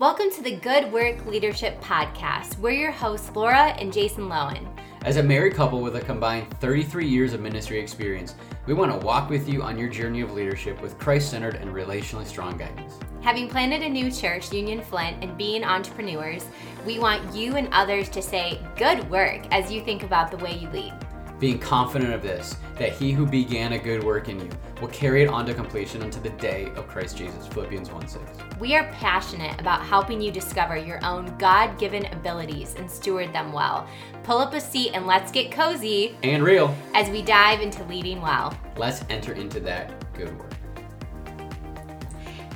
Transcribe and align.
Welcome 0.00 0.30
to 0.30 0.42
the 0.42 0.56
Good 0.56 0.90
Work 0.90 1.26
Leadership 1.26 1.78
Podcast. 1.82 2.58
We're 2.58 2.70
your 2.70 2.90
hosts, 2.90 3.30
Laura 3.36 3.74
and 3.78 3.92
Jason 3.92 4.30
Lowen. 4.30 4.66
As 5.04 5.18
a 5.18 5.22
married 5.22 5.52
couple 5.52 5.82
with 5.82 5.94
a 5.96 6.00
combined 6.00 6.48
33 6.58 7.06
years 7.06 7.34
of 7.34 7.42
ministry 7.42 7.78
experience, 7.78 8.34
we 8.64 8.72
want 8.72 8.98
to 8.98 9.06
walk 9.06 9.28
with 9.28 9.46
you 9.46 9.62
on 9.62 9.76
your 9.76 9.90
journey 9.90 10.22
of 10.22 10.32
leadership 10.32 10.80
with 10.80 10.98
Christ 10.98 11.30
centered 11.30 11.56
and 11.56 11.74
relationally 11.74 12.24
strong 12.24 12.56
guidance. 12.56 12.98
Having 13.20 13.50
planted 13.50 13.82
a 13.82 13.90
new 13.90 14.10
church, 14.10 14.50
Union 14.54 14.80
Flint, 14.80 15.22
and 15.22 15.36
being 15.36 15.64
entrepreneurs, 15.64 16.46
we 16.86 16.98
want 16.98 17.36
you 17.36 17.56
and 17.56 17.68
others 17.70 18.08
to 18.08 18.22
say 18.22 18.58
good 18.78 19.06
work 19.10 19.42
as 19.50 19.70
you 19.70 19.82
think 19.82 20.02
about 20.02 20.30
the 20.30 20.38
way 20.38 20.56
you 20.56 20.70
lead. 20.70 20.94
Being 21.40 21.58
confident 21.58 22.12
of 22.12 22.22
this, 22.22 22.56
that 22.76 22.92
he 22.92 23.12
who 23.12 23.24
began 23.24 23.72
a 23.72 23.78
good 23.78 24.04
work 24.04 24.28
in 24.28 24.38
you 24.40 24.50
will 24.78 24.88
carry 24.88 25.22
it 25.22 25.28
on 25.28 25.46
to 25.46 25.54
completion 25.54 26.02
unto 26.02 26.20
the 26.20 26.28
day 26.28 26.70
of 26.76 26.86
Christ 26.86 27.16
Jesus. 27.16 27.46
Philippians 27.46 27.90
1 27.90 28.08
6. 28.08 28.22
We 28.60 28.76
are 28.76 28.84
passionate 28.92 29.58
about 29.58 29.80
helping 29.82 30.20
you 30.20 30.30
discover 30.30 30.76
your 30.76 31.02
own 31.02 31.34
God 31.38 31.78
given 31.78 32.04
abilities 32.12 32.74
and 32.76 32.90
steward 32.90 33.32
them 33.32 33.54
well. 33.54 33.88
Pull 34.22 34.36
up 34.36 34.52
a 34.52 34.60
seat 34.60 34.90
and 34.92 35.06
let's 35.06 35.32
get 35.32 35.50
cozy 35.50 36.14
And 36.22 36.44
real. 36.44 36.76
as 36.94 37.08
we 37.08 37.22
dive 37.22 37.62
into 37.62 37.82
leading 37.84 38.20
well. 38.20 38.54
Let's 38.76 39.02
enter 39.08 39.32
into 39.32 39.60
that 39.60 40.12
good 40.12 40.38
work. 40.38 40.52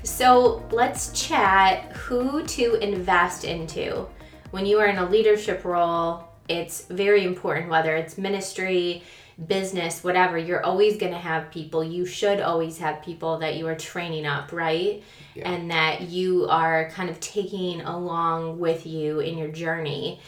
So 0.02 0.62
let's 0.70 1.18
chat 1.18 1.90
who 1.92 2.44
to 2.48 2.74
invest 2.74 3.44
into. 3.44 4.06
When 4.50 4.66
you 4.66 4.78
are 4.78 4.86
in 4.86 4.98
a 4.98 5.08
leadership 5.08 5.64
role, 5.64 6.28
it's 6.48 6.82
very 6.86 7.24
important 7.24 7.70
whether 7.70 7.96
it's 7.96 8.18
ministry, 8.18 9.02
business, 9.46 10.04
whatever, 10.04 10.38
you're 10.38 10.64
always 10.64 10.96
going 10.96 11.12
to 11.12 11.18
have 11.18 11.50
people. 11.50 11.82
You 11.82 12.06
should 12.06 12.40
always 12.40 12.78
have 12.78 13.02
people 13.02 13.38
that 13.38 13.56
you 13.56 13.66
are 13.66 13.74
training 13.74 14.26
up, 14.26 14.52
right? 14.52 15.02
Yeah. 15.34 15.50
And 15.50 15.70
that 15.70 16.02
you 16.02 16.46
are 16.48 16.90
kind 16.90 17.10
of 17.10 17.18
taking 17.20 17.80
along 17.80 18.58
with 18.58 18.86
you 18.86 19.20
in 19.20 19.36
your 19.36 19.48
journey. 19.48 20.20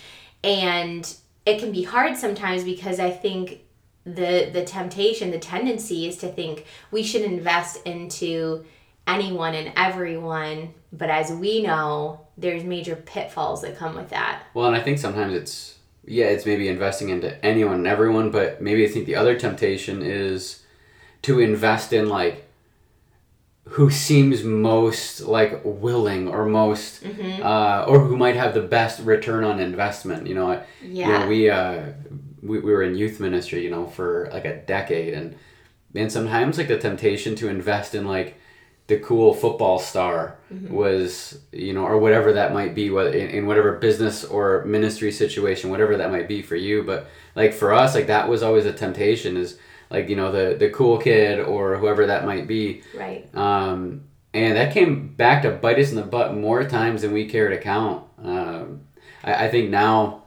And 0.43 1.15
it 1.45 1.61
can 1.61 1.71
be 1.71 1.85
hard 1.85 2.17
sometimes 2.17 2.65
because 2.65 2.99
I 2.99 3.11
think 3.11 3.61
the 4.05 4.51
the 4.53 4.65
temptation, 4.65 5.31
the 5.31 5.39
tendency 5.39 6.07
is 6.09 6.17
to 6.19 6.29
think 6.29 6.67
we 6.91 7.03
should 7.03 7.23
invest 7.23 7.85
into 7.85 8.65
anyone 9.07 9.55
and 9.55 9.73
everyone, 9.77 10.75
but 10.93 11.11
as 11.11 11.31
we 11.31 11.63
know, 11.63 12.21
there's 12.37 12.65
major 12.65 12.97
pitfalls 12.97 13.63
that 13.63 13.77
come 13.77 13.95
with 13.95 14.11
that. 14.11 14.43
Well, 14.55 14.67
and 14.67 14.77
I 14.77 14.81
think 14.81 14.99
sometimes 14.99 15.33
it's 15.35 15.76
yeah, 16.07 16.27
it's 16.27 16.47
maybe 16.47 16.69
investing 16.69 17.09
into 17.09 17.45
anyone 17.45 17.75
and 17.77 17.87
everyone, 17.87 18.31
but 18.31 18.63
maybe 18.63 18.85
I 18.85 18.89
think 18.89 19.07
the 19.07 19.17
other 19.17 19.39
temptation 19.39 20.03
is 20.03 20.63
to 21.23 21.41
invest 21.41 21.93
in 21.93 22.09
like 22.09 22.45
who 23.71 23.91
seems 23.91 24.45
most 24.45 25.21
like 25.23 25.61
willing 25.65 26.29
or 26.29 26.47
most 26.47 27.03
Mm-hmm. 27.05 27.43
uh, 27.43 27.85
or 27.89 28.01
who 28.01 28.17
might 28.17 28.37
have 28.37 28.55
the 28.55 28.63
best 28.63 29.01
return 29.01 29.45
on 29.45 29.61
investment. 29.61 30.27
You 30.27 30.35
know, 30.35 30.51
I- 30.53 30.57
you 30.57 30.63
Yeah. 30.93 31.19
know, 31.21 31.27
we 31.29 31.51
uh 31.51 31.83
we, 32.43 32.61
we 32.61 32.73
were 32.73 32.83
in 32.83 32.95
youth 32.97 33.21
ministry, 33.21 33.63
you 33.65 33.71
know, 33.71 33.87
for 33.87 34.29
like 34.33 34.45
a 34.45 34.57
decade 34.57 35.15
and 35.15 35.37
and 35.95 36.11
sometimes 36.13 36.59
like 36.59 36.69
the 36.69 36.79
temptation 36.79 37.35
to 37.37 37.49
invest 37.49 37.95
in 37.95 38.07
like 38.07 38.35
the 38.89 38.99
cool 38.99 39.35
football 39.35 39.79
star 39.79 40.37
Mm-hmm. 40.55 40.73
was 40.73 41.39
you 41.51 41.73
know 41.73 41.85
or 41.85 41.99
whatever 41.99 42.33
that 42.35 42.53
might 42.55 42.73
be 42.73 42.89
whether 42.89 43.11
in, 43.11 43.31
in 43.31 43.47
whatever 43.49 43.73
business 43.79 44.23
or 44.25 44.65
ministry 44.65 45.11
situation 45.11 45.71
whatever 45.71 45.97
that 45.97 46.13
might 46.13 46.29
be 46.29 46.41
for 46.41 46.55
you 46.55 46.85
but 46.85 47.09
like 47.35 47.53
for 47.53 47.75
us 47.75 47.97
like 47.97 48.07
that 48.07 48.29
was 48.29 48.45
always 48.45 48.65
a 48.65 48.73
temptation 48.73 49.37
is 49.37 49.59
like 49.91 50.09
you 50.09 50.15
know 50.15 50.31
the 50.31 50.55
the 50.57 50.71
cool 50.71 50.99
kid 50.99 51.41
or 51.41 51.77
whoever 51.79 52.07
that 52.07 52.25
might 52.25 52.47
be 52.47 52.81
Right. 52.97 53.29
um, 53.35 54.03
and 54.33 54.57
that 54.57 54.73
came 54.73 55.09
back 55.15 55.43
to 55.43 55.51
bite 55.51 55.81
us 55.81 55.91
in 55.91 55.97
the 55.97 56.03
butt 56.03 56.37
more 56.37 56.63
times 56.63 57.03
than 57.03 57.13
we 57.13 57.27
care 57.27 57.49
to 57.49 57.59
count. 57.59 58.05
Um, 58.23 58.83
I, 59.25 59.47
I 59.47 59.51
think 59.51 59.71
now, 59.71 60.23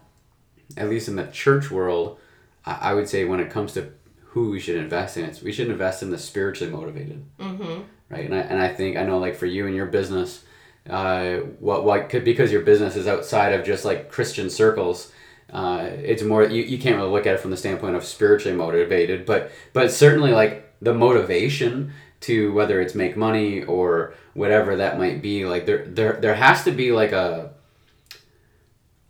at 0.76 0.90
least 0.90 1.08
in 1.08 1.16
the 1.16 1.28
church 1.28 1.70
world, 1.72 2.18
I, 2.66 2.90
I 2.90 2.94
would 2.94 3.08
say 3.08 3.24
when 3.24 3.40
it 3.40 3.52
comes 3.52 3.72
to 3.74 3.92
who 4.32 4.50
we 4.52 4.60
should 4.60 4.78
invest 4.78 5.16
in, 5.16 5.26
it's 5.26 5.42
we 5.42 5.52
should 5.54 5.70
invest 5.70 6.02
in 6.04 6.10
the 6.12 6.18
spiritually 6.18 6.74
motivated, 6.74 7.24
Mm-hmm. 7.40 7.84
Right? 8.10 8.26
And 8.26 8.36
I, 8.36 8.40
and 8.40 8.62
I 8.62 8.74
think 8.74 8.98
I 8.98 9.04
know 9.04 9.20
like 9.20 9.36
for 9.36 9.46
you 9.46 9.68
and 9.68 9.76
your 9.76 9.86
business, 9.86 10.44
uh, 10.90 11.38
what 11.60 11.84
what 11.86 12.10
could 12.10 12.24
because 12.24 12.52
your 12.52 12.62
business 12.62 12.96
is 12.96 13.08
outside 13.08 13.54
of 13.54 13.66
just 13.66 13.86
like 13.86 14.12
Christian 14.12 14.50
circles. 14.50 15.12
Uh, 15.52 15.90
it's 16.04 16.22
more 16.22 16.44
you, 16.44 16.64
you 16.64 16.78
can't 16.78 16.96
really 16.96 17.10
look 17.10 17.26
at 17.26 17.36
it 17.36 17.40
from 17.40 17.52
the 17.52 17.58
standpoint 17.58 17.96
of 17.96 18.04
spiritually 18.04 18.56
motivated, 18.56 19.26
but 19.26 19.52
but 19.74 19.92
certainly 19.92 20.32
like 20.32 20.74
the 20.82 20.94
motivation 20.94 21.92
to 22.22 22.52
whether 22.54 22.82
it's 22.82 22.96
make 22.96 23.16
money 23.16 23.64
or 23.64 24.14
whatever 24.34 24.78
that 24.78 24.98
might 24.98 25.22
be 25.22 25.46
like 25.46 25.66
there 25.66 25.86
there 25.86 26.14
there 26.14 26.36
has 26.36 26.64
to 26.64 26.72
be 26.72 26.92
like 26.92 27.12
a 27.12 27.52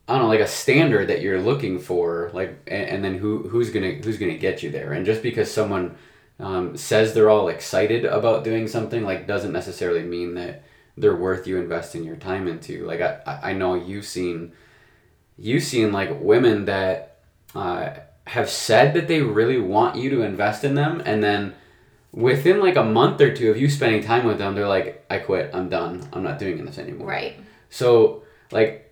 I 0.08 0.14
don't 0.14 0.24
know 0.24 0.28
like 0.28 0.40
a 0.40 0.48
standard 0.48 1.10
that 1.10 1.22
you're 1.22 1.42
looking 1.42 1.80
for 1.80 2.32
like 2.34 2.60
and, 2.68 2.90
and 2.90 3.04
then 3.04 3.18
who 3.18 3.48
who's 3.50 3.70
gonna 3.70 3.94
who's 3.94 4.18
gonna 4.18 4.38
get 4.38 4.64
you 4.64 4.72
there 4.72 4.94
and 4.94 5.06
just 5.06 5.22
because 5.22 5.52
someone 5.52 5.96
um, 6.40 6.78
says 6.78 7.14
they're 7.14 7.30
all 7.30 7.50
excited 7.50 8.06
about 8.06 8.44
doing 8.44 8.68
something 8.68 9.04
like 9.04 9.28
doesn't 9.28 9.52
necessarily 9.52 10.04
mean 10.04 10.36
that 10.36 10.64
they're 10.96 11.16
worth 11.16 11.48
you 11.48 11.58
investing 11.58 12.04
your 12.04 12.16
time 12.16 12.48
into. 12.48 12.86
Like 12.86 13.02
I, 13.02 13.40
I 13.44 13.54
know 13.54 13.76
you've 13.76 14.06
seen 14.06 14.54
you've 15.38 15.64
seen 15.64 15.92
like 15.92 16.20
women 16.20 16.66
that 16.66 17.20
uh, 17.56 17.92
have 18.28 18.50
said 18.50 18.94
that 18.94 19.08
they 19.08 19.22
really 19.22 19.58
want 19.58 19.96
you 19.96 20.10
to 20.12 20.22
invest 20.22 20.64
in 20.64 20.76
them 20.76 21.02
and 21.06 21.24
then 21.24 21.56
within 22.12 22.60
like 22.60 22.76
a 22.76 22.84
month 22.84 23.22
or 23.22 23.34
two 23.34 23.50
of 23.50 23.58
you 23.58 23.70
spending 23.70 24.04
time 24.04 24.26
with 24.26 24.38
them 24.38 24.56
they're 24.56 24.68
like 24.68 25.06
i 25.10 25.18
quit. 25.18 25.52
I'm 25.54 25.70
done. 25.70 26.08
I'm 26.14 26.24
not 26.24 26.40
doing 26.40 26.64
this 26.66 26.78
anymore. 26.78 27.08
Right. 27.08 27.36
so 27.70 28.24
like 28.52 28.86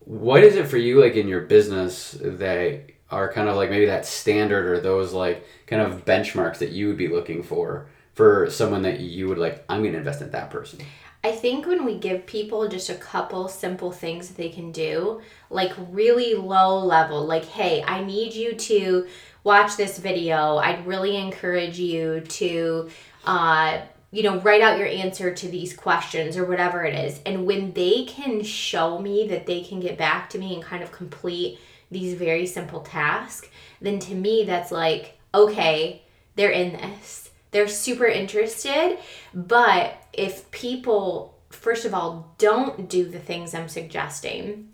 what 0.00 0.42
is 0.42 0.56
it 0.56 0.68
for 0.68 0.76
you 0.76 1.00
like 1.00 1.14
in 1.14 1.28
your 1.28 1.42
business 1.42 2.12
that 2.20 2.90
are 3.14 3.32
kind 3.32 3.48
of 3.48 3.56
like 3.56 3.70
maybe 3.70 3.86
that 3.86 4.04
standard 4.04 4.66
or 4.66 4.80
those 4.80 5.12
like 5.12 5.46
kind 5.66 5.80
of 5.80 6.04
benchmarks 6.04 6.58
that 6.58 6.70
you 6.70 6.88
would 6.88 6.98
be 6.98 7.08
looking 7.08 7.42
for 7.42 7.86
for 8.14 8.50
someone 8.50 8.82
that 8.82 9.00
you 9.00 9.28
would 9.28 9.38
like 9.38 9.64
i'm 9.68 9.80
going 9.80 9.92
to 9.92 9.98
invest 9.98 10.20
in 10.20 10.30
that 10.30 10.50
person 10.50 10.80
I 11.24 11.32
think 11.32 11.66
when 11.66 11.86
we 11.86 11.96
give 11.96 12.26
people 12.26 12.68
just 12.68 12.90
a 12.90 12.94
couple 12.96 13.48
simple 13.48 13.90
things 13.90 14.28
that 14.28 14.36
they 14.36 14.50
can 14.50 14.72
do, 14.72 15.22
like 15.48 15.72
really 15.90 16.34
low 16.34 16.84
level, 16.84 17.24
like, 17.24 17.46
hey, 17.46 17.82
I 17.82 18.04
need 18.04 18.34
you 18.34 18.54
to 18.54 19.06
watch 19.42 19.78
this 19.78 19.96
video. 19.96 20.58
I'd 20.58 20.86
really 20.86 21.16
encourage 21.16 21.78
you 21.78 22.20
to, 22.20 22.90
uh, 23.24 23.80
you 24.10 24.22
know, 24.22 24.38
write 24.40 24.60
out 24.60 24.78
your 24.78 24.86
answer 24.86 25.32
to 25.32 25.48
these 25.48 25.74
questions 25.74 26.36
or 26.36 26.44
whatever 26.44 26.84
it 26.84 26.94
is. 26.94 27.18
And 27.24 27.46
when 27.46 27.72
they 27.72 28.04
can 28.04 28.42
show 28.42 28.98
me 28.98 29.26
that 29.28 29.46
they 29.46 29.62
can 29.62 29.80
get 29.80 29.96
back 29.96 30.28
to 30.30 30.38
me 30.38 30.52
and 30.52 30.62
kind 30.62 30.82
of 30.82 30.92
complete 30.92 31.58
these 31.94 32.12
very 32.12 32.46
simple 32.46 32.80
tasks, 32.80 33.48
then 33.80 33.98
to 34.00 34.14
me, 34.14 34.44
that's 34.44 34.70
like, 34.70 35.18
okay, 35.32 36.02
they're 36.36 36.50
in 36.50 36.72
this. 36.72 37.30
They're 37.50 37.68
super 37.68 38.06
interested. 38.06 38.98
But 39.32 39.96
if 40.12 40.50
people, 40.50 41.38
first 41.50 41.86
of 41.86 41.94
all, 41.94 42.34
don't 42.36 42.88
do 42.88 43.06
the 43.06 43.18
things 43.18 43.54
I'm 43.54 43.68
suggesting, 43.68 44.68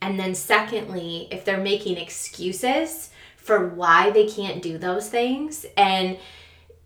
and 0.00 0.20
then 0.20 0.34
secondly, 0.34 1.28
if 1.30 1.44
they're 1.44 1.56
making 1.56 1.96
excuses 1.96 3.10
for 3.36 3.68
why 3.68 4.10
they 4.10 4.26
can't 4.26 4.62
do 4.62 4.76
those 4.78 5.08
things, 5.08 5.64
and 5.76 6.18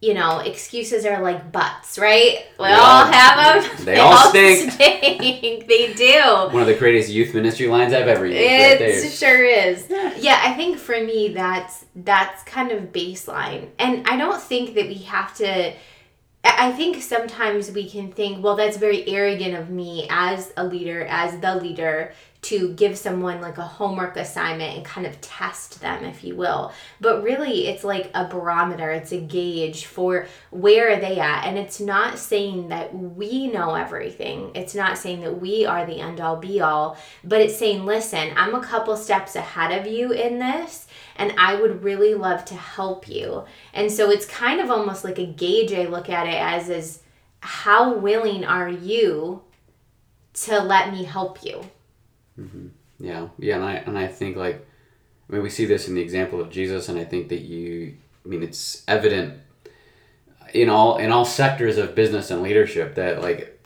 you 0.00 0.14
know, 0.14 0.38
excuses 0.38 1.04
are 1.04 1.20
like 1.22 1.50
butts, 1.50 1.98
right? 1.98 2.46
We 2.58 2.66
They 2.66 2.72
all 2.72 3.04
have 3.06 3.76
them. 3.76 3.84
they 3.84 3.98
all 3.98 4.28
stink. 4.28 4.72
stink. 4.72 5.66
they 5.68 5.92
do. 5.94 6.48
one 6.52 6.62
of 6.62 6.68
the 6.68 6.76
greatest 6.76 7.10
youth 7.10 7.34
ministry 7.34 7.66
lines 7.66 7.92
i've 7.92 8.06
ever 8.06 8.26
used 8.26 8.38
right. 8.38 8.80
It 8.80 9.12
sure 9.12 9.44
is. 9.44 9.86
Yeah, 10.22 10.40
I 10.42 10.54
think 10.54 10.78
for 10.78 11.00
me 11.02 11.28
that's 11.30 11.84
that's 11.96 12.42
kind 12.44 12.70
of 12.70 12.92
baseline. 12.92 13.70
And 13.78 14.06
I 14.06 14.16
don't 14.16 14.40
think 14.40 14.74
that 14.74 14.86
we 14.86 14.98
have 14.98 15.34
to 15.36 15.72
I 16.44 16.72
think 16.72 17.02
sometimes 17.02 17.70
we 17.72 17.88
can 17.88 18.12
think, 18.12 18.42
well, 18.42 18.54
that's 18.56 18.76
very 18.76 19.06
arrogant 19.08 19.54
of 19.56 19.70
me 19.70 20.06
as 20.08 20.52
a 20.56 20.64
leader, 20.64 21.04
as 21.04 21.38
the 21.40 21.56
leader, 21.56 22.12
to 22.40 22.72
give 22.74 22.96
someone 22.96 23.40
like 23.40 23.58
a 23.58 23.62
homework 23.62 24.16
assignment 24.16 24.76
and 24.76 24.84
kind 24.84 25.06
of 25.06 25.20
test 25.20 25.80
them, 25.80 26.04
if 26.04 26.22
you 26.22 26.36
will. 26.36 26.72
But 27.00 27.22
really, 27.22 27.66
it's 27.66 27.82
like 27.82 28.10
a 28.14 28.26
barometer, 28.26 28.90
it's 28.92 29.10
a 29.10 29.20
gauge 29.20 29.86
for 29.86 30.28
where 30.50 30.92
are 30.92 31.00
they 31.00 31.18
at. 31.18 31.46
And 31.46 31.58
it's 31.58 31.80
not 31.80 32.18
saying 32.18 32.68
that 32.68 32.94
we 32.94 33.48
know 33.48 33.74
everything, 33.74 34.52
it's 34.54 34.74
not 34.74 34.98
saying 34.98 35.20
that 35.22 35.40
we 35.40 35.66
are 35.66 35.84
the 35.84 36.00
end 36.00 36.20
all 36.20 36.36
be 36.36 36.60
all, 36.60 36.96
but 37.24 37.40
it's 37.40 37.58
saying, 37.58 37.84
listen, 37.84 38.30
I'm 38.36 38.54
a 38.54 38.62
couple 38.62 38.96
steps 38.96 39.34
ahead 39.34 39.76
of 39.78 39.92
you 39.92 40.12
in 40.12 40.38
this 40.38 40.86
and 41.16 41.34
I 41.38 41.60
would 41.60 41.82
really 41.82 42.14
love 42.14 42.44
to 42.46 42.54
help 42.54 43.08
you. 43.08 43.44
And 43.74 43.90
so 43.90 44.10
it's 44.10 44.24
kind 44.24 44.60
of 44.60 44.70
almost 44.70 45.02
like 45.02 45.18
a 45.18 45.26
gauge 45.26 45.72
I 45.72 45.86
look 45.86 46.08
at 46.08 46.28
it 46.28 46.40
as 46.40 46.68
is 46.68 47.02
how 47.40 47.94
willing 47.94 48.44
are 48.44 48.68
you 48.68 49.42
to 50.34 50.60
let 50.60 50.92
me 50.92 51.02
help 51.02 51.44
you? 51.44 51.62
Mm-hmm. 52.38 52.68
Yeah, 53.00 53.28
yeah, 53.38 53.56
and 53.56 53.64
I 53.64 53.74
and 53.74 53.98
I 53.98 54.06
think 54.06 54.36
like, 54.36 54.66
I 55.28 55.32
mean, 55.32 55.42
we 55.42 55.50
see 55.50 55.66
this 55.66 55.88
in 55.88 55.94
the 55.94 56.00
example 56.00 56.40
of 56.40 56.50
Jesus, 56.50 56.88
and 56.88 56.98
I 56.98 57.04
think 57.04 57.28
that 57.28 57.42
you, 57.42 57.94
I 58.24 58.28
mean, 58.28 58.42
it's 58.42 58.82
evident 58.88 59.40
in 60.54 60.68
all 60.68 60.98
in 60.98 61.12
all 61.12 61.24
sectors 61.24 61.76
of 61.78 61.94
business 61.94 62.30
and 62.30 62.42
leadership 62.42 62.94
that 62.94 63.22
like 63.22 63.60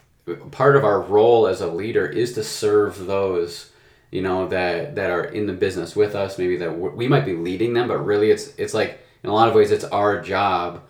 part 0.51 0.77
of 0.77 0.85
our 0.85 1.01
role 1.01 1.47
as 1.47 1.61
a 1.61 1.67
leader 1.67 2.07
is 2.07 2.35
to 2.35 2.45
serve 2.45 3.07
those 3.07 3.71
you 4.11 4.23
know 4.23 4.49
that 4.49 4.95
that 4.95 5.11
are 5.11 5.25
in 5.25 5.47
the 5.47 5.53
business 5.53 5.97
with 5.97 6.15
us. 6.15 6.39
Maybe 6.39 6.57
that 6.59 6.77
we're- 6.77 7.09
might 7.09 7.25
be 7.25 7.35
leading 7.35 7.75
them 7.75 7.89
but 7.89 7.99
really 7.99 8.31
it's 8.31 8.55
it's 8.57 8.75
like 8.75 9.01
in 9.23 9.31
a 9.31 9.35
lot 9.35 9.49
of 9.49 9.55
ways 9.55 9.71
it's 9.71 9.85
our 9.85 10.21
job 10.21 10.83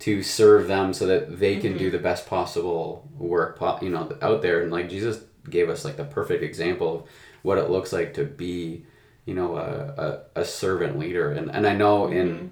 to 0.00 0.22
serve 0.22 0.66
them 0.66 0.92
so 0.92 1.06
that 1.06 1.38
they 1.38 1.56
can 1.56 1.78
do 1.78 1.86
mm-hmm. 1.86 1.96
the 1.96 2.02
best 2.02 2.26
possible 2.26 3.08
work 3.16 3.58
you 3.80 3.90
know 3.90 4.16
out 4.20 4.42
there. 4.42 4.62
And 4.62 4.72
like 4.72 4.88
jesus 4.88 5.20
gave 5.48 5.68
us 5.68 5.84
like 5.84 5.96
the 5.96 6.04
perfect 6.04 6.42
example 6.42 6.96
of 6.96 7.02
what 7.44 7.58
it 7.58 7.70
looks 7.70 7.92
like 7.92 8.14
to 8.14 8.24
be 8.24 8.84
you 9.26 9.34
know 9.34 9.56
a, 9.56 10.20
a, 10.34 10.40
a 10.40 10.44
servant 10.44 10.98
leader. 10.98 11.30
And, 11.30 11.50
and 11.50 11.66
i 11.66 11.74
know 11.74 12.08
in 12.08 12.50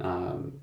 um, 0.00 0.60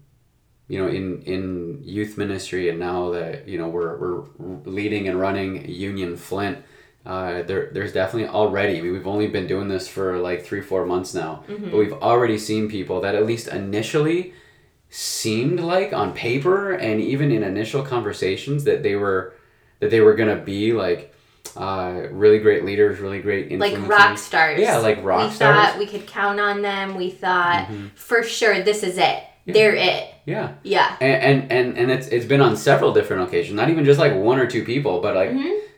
you 0.68 0.80
know 0.80 0.88
in 0.88 1.22
in 1.24 1.80
youth 1.84 2.18
ministry 2.18 2.70
and 2.70 2.78
now 2.78 3.12
that 3.12 3.48
you 3.48 3.58
know 3.58 3.68
we're, 3.70 3.98
we're 3.98 4.60
leading 4.66 5.08
and 5.08 5.20
running 5.20 5.68
union 5.70 6.16
flint 6.18 6.60
uh, 7.06 7.42
there, 7.44 7.70
there's 7.74 7.92
definitely 7.92 8.30
already 8.30 8.78
I 8.78 8.82
mean, 8.82 8.94
we've 8.94 9.08
only 9.08 9.28
been 9.28 9.48
doing 9.48 9.68
this 9.68 9.88
for 9.88 10.18
like 10.20 10.46
three 10.46 10.62
four 10.62 10.86
months 10.86 11.14
now 11.14 11.44
but 11.48 11.74
we've 11.78 11.94
already 11.94 12.38
seen 12.38 12.70
people 12.70 13.02
that 13.02 13.16
at 13.16 13.26
least 13.26 13.48
initially 13.48 14.34
seemed 14.90 15.60
like 15.60 15.92
on 15.94 16.14
paper 16.14 16.72
and 16.74 17.02
even 17.02 17.32
in 17.32 17.44
initial 17.44 17.84
conversations 17.84 18.64
that 18.66 18.84
they 18.84 18.96
were 18.96 19.34
that 19.80 19.90
they 19.90 20.00
were 20.02 20.16
gonna 20.16 20.38
be 20.38 20.72
like 20.74 21.14
uh, 21.56 22.08
really 22.12 22.40
great 22.40 22.66
leaders 22.66 23.00
really 23.00 23.22
great 23.22 23.52
like 23.60 23.78
rock 23.88 24.18
stars. 24.18 24.60
yeah 24.60 24.78
like 24.78 25.04
rock 25.04 25.30
we 25.30 25.36
stars 25.36 25.56
Mm-hmm. 25.56 25.66
thought 25.72 25.80
we 25.80 25.86
could 25.86 26.08
count 26.08 26.40
on 26.40 26.62
them. 26.62 26.96
We 26.96 27.10
thought 27.12 27.70
for 27.96 28.24
sure 28.24 28.64
this 28.64 28.82
is 28.84 28.98
it. 28.98 29.24
They're 29.46 29.76
it. 29.76 30.08
yeah 30.26 30.54
Yeah. 30.64 30.96
and 31.02 31.22
and 31.42 31.52
and, 31.52 31.78
and 31.78 31.92
it's, 31.92 32.08
it's 32.08 32.26
been 32.26 32.42
on 32.42 32.56
several 32.56 32.94
different 32.94 33.24
occasions 33.24 33.56
not 33.56 33.70
even 33.70 33.84
just 33.86 34.00
like 34.00 34.16
one 34.16 34.40
or 34.40 34.48
two 34.48 34.64
people 34.64 35.02
but 35.02 35.16
like 35.16 35.32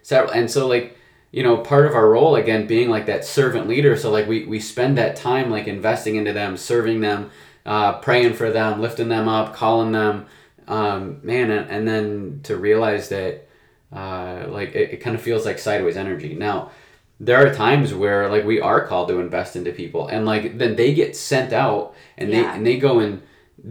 several 0.03 0.31
and 0.33 0.49
so 0.49 0.67
like 0.67 0.95
you 1.31 1.41
know 1.43 1.57
part 1.57 1.85
of 1.87 1.93
our 1.95 2.07
role 2.09 2.35
again 2.35 2.67
being 2.67 2.89
like 2.89 3.07
that 3.07 3.25
servant 3.25 3.67
leader 3.67 3.97
so 3.97 4.11
like 4.11 4.27
we, 4.27 4.45
we 4.45 4.59
spend 4.59 4.97
that 4.97 5.15
time 5.15 5.49
like 5.49 5.67
investing 5.67 6.15
into 6.15 6.31
them 6.31 6.55
serving 6.57 7.01
them 7.01 7.31
uh, 7.65 7.93
praying 7.99 8.33
for 8.35 8.51
them 8.51 8.79
lifting 8.79 9.09
them 9.09 9.27
up 9.27 9.53
calling 9.55 9.91
them 9.91 10.27
um, 10.67 11.19
man 11.23 11.49
and, 11.51 11.69
and 11.69 11.87
then 11.87 12.39
to 12.43 12.55
realize 12.55 13.09
that 13.09 13.44
uh, 13.93 14.45
like 14.49 14.69
it, 14.75 14.93
it 14.93 14.97
kind 14.97 15.15
of 15.15 15.21
feels 15.21 15.45
like 15.45 15.59
sideways 15.59 15.97
energy 15.97 16.33
now 16.33 16.71
there 17.19 17.37
are 17.45 17.53
times 17.53 17.93
where 17.93 18.29
like 18.29 18.43
we 18.43 18.59
are 18.59 18.85
called 18.85 19.07
to 19.07 19.19
invest 19.19 19.55
into 19.55 19.71
people 19.71 20.07
and 20.07 20.25
like 20.25 20.57
then 20.57 20.75
they 20.75 20.93
get 20.93 21.15
sent 21.15 21.53
out 21.53 21.93
and 22.17 22.29
Yeah. 22.29 22.41
they 22.41 22.57
and 22.57 22.67
they 22.67 22.77
go 22.77 22.99
and 22.99 23.21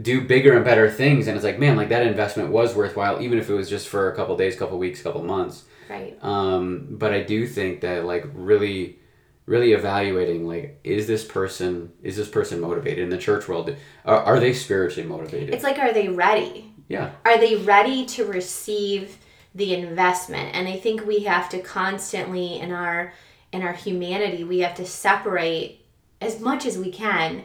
do 0.00 0.22
bigger 0.22 0.56
and 0.56 0.64
better 0.64 0.90
things 0.90 1.26
and 1.28 1.36
it's 1.36 1.44
like 1.44 1.58
man 1.58 1.76
like 1.76 1.90
that 1.90 2.06
investment 2.06 2.50
was 2.50 2.74
worthwhile 2.74 3.20
even 3.20 3.38
if 3.38 3.50
it 3.50 3.54
was 3.54 3.68
just 3.68 3.86
for 3.88 4.10
a 4.10 4.16
couple 4.16 4.36
days 4.36 4.56
couple 4.56 4.78
weeks 4.78 5.02
couple 5.02 5.22
months 5.22 5.64
Right. 5.90 6.16
um, 6.24 6.86
but 6.90 7.12
i 7.12 7.22
do 7.22 7.46
think 7.46 7.82
that 7.82 8.04
like 8.06 8.24
really 8.32 8.98
really 9.46 9.72
evaluating 9.74 10.46
like 10.48 10.80
is 10.82 11.06
this 11.06 11.22
person 11.22 11.92
is 12.02 12.16
this 12.16 12.28
person 12.28 12.60
motivated 12.60 13.00
in 13.00 13.10
the 13.10 13.18
church 13.18 13.46
world 13.46 13.76
are, 14.06 14.20
are 14.22 14.40
they 14.40 14.54
spiritually 14.54 15.06
motivated 15.06 15.52
It's 15.52 15.62
like, 15.64 15.78
are 15.78 15.92
they 15.92 16.08
ready? 16.08 16.72
yeah 16.88 17.10
Are 17.26 17.36
they 17.38 17.56
ready 17.56 18.06
to 18.06 18.24
receive 18.24 19.18
the 19.54 19.74
investment? 19.74 20.54
And 20.54 20.68
I 20.68 20.76
think 20.76 21.06
we 21.06 21.20
have 21.20 21.48
to 21.50 21.60
constantly 21.60 22.58
in 22.58 22.72
our 22.72 23.12
in 23.52 23.62
our 23.62 23.72
humanity, 23.72 24.42
we 24.42 24.60
have 24.60 24.74
to 24.74 24.84
separate 24.84 25.84
as 26.20 26.40
much 26.40 26.66
as 26.66 26.76
we 26.76 26.90
can 26.90 27.44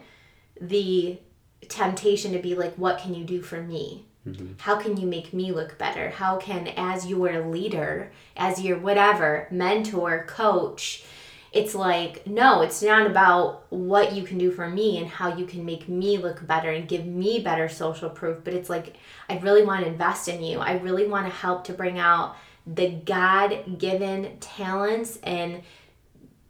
the 0.59 1.19
temptation 1.67 2.33
to 2.33 2.39
be 2.39 2.55
like, 2.55 2.73
what 2.75 2.97
can 2.97 3.13
you 3.13 3.23
do 3.23 3.41
for 3.41 3.61
me? 3.61 4.05
Mm-hmm. 4.27 4.53
How 4.57 4.75
can 4.75 4.97
you 4.97 5.07
make 5.07 5.33
me 5.33 5.51
look 5.51 5.77
better? 5.77 6.09
How 6.09 6.37
can, 6.37 6.67
as 6.75 7.05
your 7.05 7.45
leader, 7.45 8.11
as 8.35 8.61
your 8.61 8.77
whatever, 8.77 9.47
mentor, 9.51 10.25
coach, 10.27 11.03
it's 11.51 11.73
like, 11.73 12.27
no, 12.27 12.61
it's 12.61 12.81
not 12.81 13.07
about 13.07 13.65
what 13.71 14.13
you 14.13 14.23
can 14.23 14.37
do 14.37 14.51
for 14.51 14.69
me 14.69 14.99
and 14.99 15.07
how 15.07 15.35
you 15.35 15.45
can 15.45 15.65
make 15.65 15.89
me 15.89 16.17
look 16.17 16.45
better 16.45 16.69
and 16.69 16.87
give 16.87 17.05
me 17.05 17.39
better 17.39 17.67
social 17.67 18.09
proof, 18.09 18.43
but 18.43 18.53
it's 18.53 18.69
like, 18.69 18.97
I 19.27 19.39
really 19.39 19.63
want 19.63 19.81
to 19.81 19.87
invest 19.87 20.27
in 20.27 20.43
you. 20.43 20.59
I 20.59 20.77
really 20.77 21.07
want 21.07 21.25
to 21.25 21.31
help 21.31 21.63
to 21.65 21.73
bring 21.73 21.97
out 21.97 22.35
the 22.67 22.89
God 22.89 23.79
given 23.79 24.37
talents 24.39 25.17
and 25.23 25.63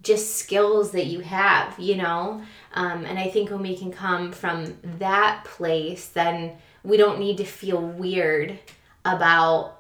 just 0.04 0.36
skills 0.36 0.92
that 0.92 1.06
you 1.06 1.22
have, 1.22 1.80
you 1.80 1.96
know? 1.96 2.42
Um, 2.74 3.06
and 3.06 3.18
I 3.18 3.30
think 3.30 3.52
when 3.52 3.62
we 3.62 3.78
can 3.78 3.92
come 3.92 4.32
from 4.34 4.78
that 5.00 5.46
place, 5.46 6.08
then 6.08 6.58
we 6.84 6.98
don't 6.98 7.20
need 7.20 7.38
to 7.38 7.46
feel 7.46 7.82
weird 7.82 8.60
about, 9.06 9.80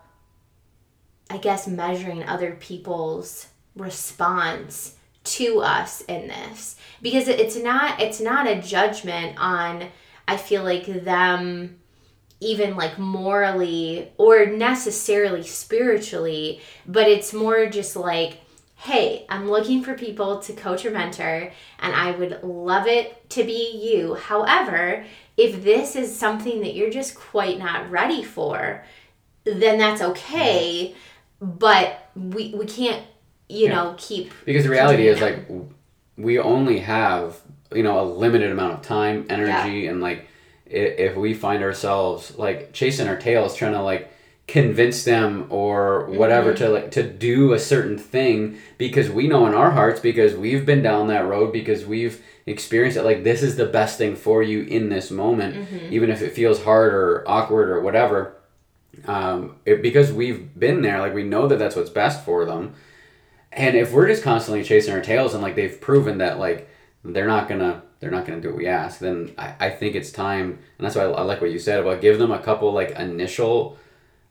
I 1.29 1.37
guess, 1.37 1.67
measuring 1.67 2.23
other 2.23 2.55
people's 2.59 3.47
response 3.75 4.95
to 5.33 5.61
us 5.61 6.01
in 6.01 6.27
this. 6.27 6.75
Because 7.01 7.27
it's 7.27 7.55
not 7.55 8.01
it's 8.01 8.19
not 8.19 8.47
a 8.47 8.61
judgment 8.61 9.37
on 9.39 9.87
i 10.27 10.35
feel 10.35 10.63
like 10.63 10.85
them 10.85 11.79
even 12.41 12.75
like 12.75 12.99
morally 12.99 14.11
or 14.17 14.45
necessarily 14.45 15.43
spiritually 15.43 16.61
but 16.85 17.07
it's 17.07 17.33
more 17.33 17.65
just 17.67 17.95
like 17.95 18.39
hey 18.75 19.25
i'm 19.29 19.49
looking 19.49 19.81
for 19.81 19.93
people 19.93 20.39
to 20.39 20.53
coach 20.53 20.85
or 20.85 20.91
mentor 20.91 21.51
and 21.79 21.95
i 21.95 22.11
would 22.11 22.43
love 22.43 22.85
it 22.87 23.29
to 23.29 23.43
be 23.43 23.91
you. 23.93 24.15
However 24.15 25.05
if 25.37 25.63
this 25.63 25.95
is 25.95 26.13
something 26.13 26.59
that 26.61 26.75
you're 26.75 26.89
just 26.89 27.15
quite 27.15 27.57
not 27.57 27.89
ready 27.89 28.23
for 28.23 28.83
then 29.45 29.77
that's 29.77 30.01
okay. 30.01 30.95
But 31.41 32.09
we 32.15 32.53
we 32.53 32.65
can't 32.65 33.03
you 33.49 33.67
Yeah. 33.67 33.75
know 33.75 33.95
keep 33.97 34.31
because 34.45 34.63
the 34.63 34.69
reality 34.69 35.07
is 35.07 35.19
like 35.21 35.39
we 36.17 36.39
only 36.39 36.79
have 36.79 37.37
you 37.73 37.83
know 37.83 37.99
a 37.99 38.05
limited 38.05 38.51
amount 38.51 38.73
of 38.73 38.81
time 38.83 39.25
energy 39.29 39.87
and 39.87 40.01
like 40.01 40.27
if 40.65 41.15
we 41.15 41.33
find 41.33 41.63
ourselves 41.63 42.37
like 42.37 42.71
chasing 42.73 43.07
our 43.07 43.17
tails 43.17 43.55
trying 43.55 43.73
to 43.73 43.81
like 43.81 44.11
convince 44.47 45.03
them 45.03 45.45
or 45.49 46.05
whatever 46.07 46.53
to 46.55 46.69
like 46.69 46.91
to 46.91 47.03
do 47.03 47.53
a 47.53 47.59
certain 47.59 47.97
thing 47.97 48.57
because 48.77 49.09
we 49.09 49.27
know 49.27 49.45
in 49.45 49.53
our 49.53 49.71
hearts 49.71 49.99
because 49.99 50.33
we've 50.35 50.65
been 50.65 50.81
down 50.81 51.07
that 51.07 51.25
road 51.27 51.51
because 51.53 51.85
we've 51.85 52.23
experienced 52.47 52.97
it 52.97 53.03
like 53.03 53.23
this 53.23 53.43
is 53.43 53.55
the 53.57 53.65
best 53.65 53.97
thing 53.99 54.15
for 54.15 54.41
you 54.41 54.61
in 54.63 54.89
this 54.89 55.11
moment 55.11 55.55
even 55.91 56.09
if 56.09 56.21
it 56.23 56.33
feels 56.33 56.63
hard 56.63 56.93
or 56.93 57.23
awkward 57.27 57.69
or 57.69 57.79
whatever 57.81 58.35
um, 59.05 59.55
it, 59.65 59.81
because 59.83 60.11
we've 60.11 60.57
been 60.59 60.81
there 60.81 60.99
like 60.99 61.13
we 61.13 61.23
know 61.23 61.47
that 61.47 61.59
that's 61.59 61.75
what's 61.75 61.91
best 61.91 62.25
for 62.25 62.43
them 62.45 62.73
and 63.51 63.75
if 63.75 63.91
we're 63.91 64.07
just 64.07 64.23
constantly 64.23 64.63
chasing 64.63 64.93
our 64.93 65.01
tails 65.01 65.33
and 65.33 65.41
like 65.43 65.55
they've 65.55 65.79
proven 65.81 66.19
that 66.19 66.39
like 66.39 66.69
they're 67.03 67.27
not 67.27 67.47
gonna 67.49 67.81
they're 67.99 68.11
not 68.11 68.25
gonna 68.25 68.41
do 68.41 68.49
what 68.49 68.57
we 68.57 68.67
ask, 68.67 68.99
then 68.99 69.31
I, 69.37 69.53
I 69.59 69.69
think 69.71 69.95
it's 69.95 70.11
time 70.11 70.59
and 70.77 70.85
that's 70.85 70.95
why 70.95 71.03
I, 71.03 71.09
I 71.09 71.21
like 71.23 71.41
what 71.41 71.51
you 71.51 71.59
said 71.59 71.79
about 71.79 72.01
give 72.01 72.19
them 72.19 72.31
a 72.31 72.39
couple 72.39 72.71
like 72.73 72.91
initial 72.91 73.77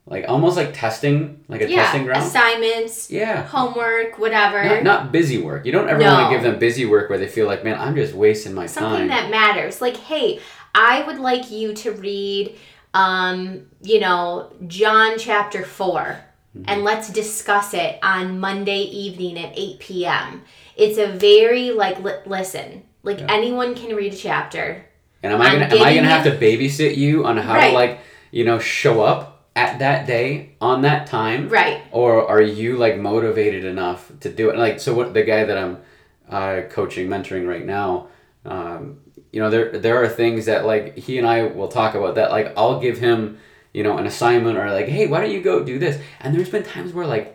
like 0.07 0.25
almost 0.27 0.57
like 0.57 0.73
testing 0.73 1.45
like 1.49 1.61
a 1.61 1.69
yeah 1.71 1.83
testing 1.83 2.05
ground. 2.05 2.25
assignments 2.25 3.11
yeah. 3.11 3.43
homework 3.43 4.19
whatever 4.19 4.63
Not, 4.65 4.83
not 4.85 5.13
busy 5.13 5.37
work. 5.39 5.67
You 5.67 5.73
don't 5.73 5.89
ever 5.89 6.01
No. 6.01 6.13
want 6.15 6.31
to 6.31 6.35
give 6.37 6.43
them 6.43 6.59
busy 6.59 6.87
work 6.87 7.11
where 7.11 7.19
they 7.19 7.29
feel 7.29 7.47
like, 7.47 7.63
man, 7.63 7.79
I'm 7.79 7.95
just 7.95 8.15
wasting 8.15 8.55
my 8.55 8.65
something 8.67 8.91
time. 8.91 9.09
Something 9.11 9.31
that 9.31 9.31
matters 9.31 9.81
like 9.83 9.97
hey 9.97 10.41
i 10.75 11.03
would 11.03 11.19
like 11.19 11.51
you 11.51 11.75
to 11.75 11.93
read 11.93 12.55
um 12.95 13.67
you 13.83 14.01
know 14.01 14.53
john 14.67 15.19
chapter 15.19 15.63
4 15.65 16.19
Mm-hmm. 16.59 16.71
and 16.71 16.85
let's 16.85 17.09
discuss 17.11 17.73
it 17.75 17.99
on 18.03 18.41
monday 18.41 18.83
evening 18.83 19.39
at 19.39 19.53
8 19.57 19.79
p.m 19.79 20.43
it's 20.77 20.99
a 20.99 21.07
very 21.07 21.71
like 21.71 22.03
li- 22.03 22.23
listen 22.27 22.83
like 23.03 23.21
Yeah. 23.21 23.27
anyone 23.31 23.75
can 23.75 23.95
read 23.95 24.13
a 24.13 24.17
chapter 24.17 24.85
and 25.23 25.33
am 25.33 25.41
I 25.41 25.53
gonna 25.53 25.65
am 25.67 25.83
I 25.83 25.95
gonna 25.95 26.09
have 26.09 26.25
to 26.25 26.33
babysit 26.37 26.97
you 26.97 27.25
on 27.25 27.37
how 27.37 27.55
Right. 27.55 27.69
to 27.71 27.75
like 27.75 28.01
you 28.33 28.45
know 28.45 28.59
show 28.59 29.01
up 29.03 29.47
at 29.57 29.79
that 29.81 30.07
day 30.07 30.51
on 30.61 30.83
that 30.83 31.07
time? 31.09 31.49
right 31.49 31.83
or 31.93 32.29
are 32.29 32.43
you 32.43 32.77
like 32.77 32.97
motivated 32.99 33.65
enough 33.65 34.11
to 34.21 34.29
do 34.29 34.51
it 34.51 34.57
like 34.59 34.79
so 34.81 34.95
what 34.95 35.15
the 35.15 35.23
guy 35.23 35.45
that 35.45 35.57
i'm 35.59 35.79
uh, 36.31 36.63
coaching 36.71 37.09
mentoring 37.09 37.49
right 37.49 37.65
now 37.65 38.09
um, 38.45 38.99
you 39.33 39.41
know 39.41 39.51
there 39.51 39.79
there 39.79 40.03
are 40.03 40.09
things 40.09 40.47
that 40.47 40.65
like 40.67 40.97
he 40.97 41.19
and 41.19 41.27
i 41.27 41.43
will 41.43 41.69
talk 41.69 41.95
about 41.95 42.15
that 42.17 42.31
like 42.31 42.53
i'll 42.57 42.81
give 42.81 42.99
him 42.99 43.39
you 43.79 43.85
know 43.85 43.97
an 43.97 44.07
assignment 44.07 44.59
or 44.59 44.67
like 44.73 44.89
hey 44.89 45.07
why 45.07 45.21
don't 45.21 45.31
you 45.31 45.41
go 45.41 45.63
do 45.73 45.79
this 45.79 45.95
and 46.21 46.35
there's 46.35 46.51
been 46.57 46.65
times 46.65 46.93
where 46.93 47.07
like 47.07 47.27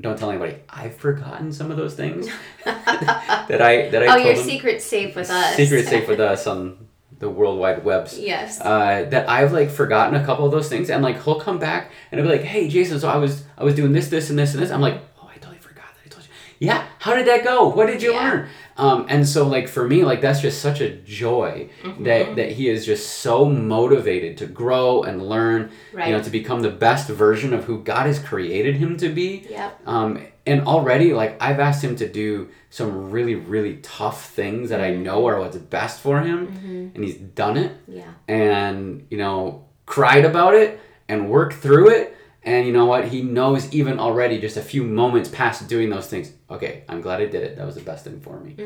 don't 0.00 0.18
tell 0.18 0.30
anybody 0.30 0.54
i've 0.70 0.96
forgotten 0.96 1.52
some 1.52 1.70
of 1.70 1.76
those 1.76 1.94
things 1.94 2.26
that 2.64 3.60
i 3.60 3.88
that 3.90 4.02
i 4.02 4.06
oh 4.14 4.16
your 4.16 4.32
him. 4.34 4.44
secret's 4.52 4.84
safe 4.84 5.14
with 5.14 5.28
us 5.30 5.56
secret 5.56 5.86
safe 5.86 6.08
with 6.08 6.20
us 6.32 6.46
on 6.46 6.88
the 7.18 7.28
world 7.28 7.58
wide 7.58 7.84
webs 7.84 8.18
yes 8.18 8.60
uh, 8.60 9.06
that 9.10 9.28
I've 9.28 9.52
like 9.52 9.70
forgotten 9.70 10.14
a 10.20 10.24
couple 10.26 10.44
of 10.46 10.52
those 10.56 10.68
things, 10.68 10.90
and 10.90 11.02
like 11.02 11.22
he'll 11.22 11.40
come 11.48 11.58
back 11.58 11.82
and 12.10 12.20
he'll 12.20 12.28
be 12.28 12.36
like, 12.36 12.44
"Hey, 12.54 12.66
Jason, 12.68 12.98
so 12.98 13.08
I 13.08 13.16
was 13.16 13.44
I 13.56 13.62
was 13.68 13.74
doing 13.76 13.92
this, 13.92 14.08
this, 14.08 14.30
and 14.30 14.38
this, 14.38 14.52
and 14.52 14.60
this." 14.62 14.70
I'm 14.74 14.80
like, 14.80 14.98
"Oh, 15.22 15.30
I 15.32 15.36
totally 15.38 15.58
forgot 15.58 15.86
that 15.94 16.02
I 16.04 16.08
told 16.08 16.24
you." 16.26 16.30
Yeah, 16.68 16.84
how 16.98 17.14
did 17.14 17.26
that 17.28 17.44
go? 17.44 17.68
What 17.68 17.86
did 17.86 18.02
you 18.02 18.12
Yeah. 18.12 18.20
learn? 18.24 18.48
Um, 18.76 19.06
and 19.08 19.26
so 19.28 19.46
like 19.46 19.68
for 19.68 19.86
me, 19.86 20.04
like 20.04 20.20
that's 20.20 20.40
just 20.40 20.60
such 20.60 20.80
a 20.80 20.90
joy 20.90 21.68
Mm-hmm. 21.82 22.04
that 22.04 22.36
that 22.36 22.52
he 22.52 22.68
is 22.68 22.84
just 22.86 23.18
so 23.20 23.44
motivated 23.44 24.36
to 24.38 24.46
grow 24.46 25.02
and 25.02 25.22
learn, 25.28 25.70
Right. 25.92 26.08
you 26.08 26.12
know, 26.16 26.22
to 26.22 26.30
become 26.30 26.60
the 26.62 26.70
best 26.70 27.08
version 27.08 27.52
of 27.54 27.64
who 27.64 27.82
God 27.82 28.06
has 28.06 28.18
created 28.18 28.76
him 28.76 28.96
to 28.98 29.08
be. 29.08 29.46
Yep. 29.48 29.80
Um, 29.86 30.26
and 30.46 30.62
already, 30.66 31.14
like 31.14 31.36
I've 31.40 31.60
asked 31.60 31.82
him 31.84 31.96
to 31.96 32.08
do 32.08 32.48
some 32.70 33.10
really, 33.10 33.34
really 33.36 33.76
tough 33.76 34.30
things 34.30 34.70
that 34.70 34.80
I 34.80 34.90
Mm-hmm. 34.90 35.02
know 35.04 35.26
are 35.28 35.38
what's 35.38 35.56
best 35.56 36.00
for 36.00 36.20
him, 36.20 36.90
and 36.94 37.04
he's 37.04 37.16
done 37.16 37.56
it 37.56 37.72
Yeah. 37.86 38.10
and 38.28 39.06
you 39.10 39.18
know 39.18 39.64
cried 39.86 40.24
about 40.24 40.54
it 40.54 40.80
and 41.08 41.28
worked 41.28 41.54
through 41.54 41.88
it 41.90 42.16
and 42.44 42.66
you 42.66 42.72
know 42.72 42.86
what? 42.86 43.08
He 43.08 43.22
knows 43.22 43.72
even 43.72 43.98
already 43.98 44.38
just 44.40 44.56
a 44.56 44.62
few 44.62 44.84
moments 44.84 45.28
past 45.28 45.66
doing 45.68 45.88
those 45.90 46.06
things. 46.08 46.32
Okay 46.50 46.84
i'm 46.88 47.00
glad 47.00 47.20
i 47.20 47.26
did 47.26 47.42
it. 47.42 47.56
That 47.56 47.66
was 47.66 47.74
the 47.74 47.80
best 47.80 48.04
thing 48.04 48.20
for 48.20 48.38
me. 48.40 48.56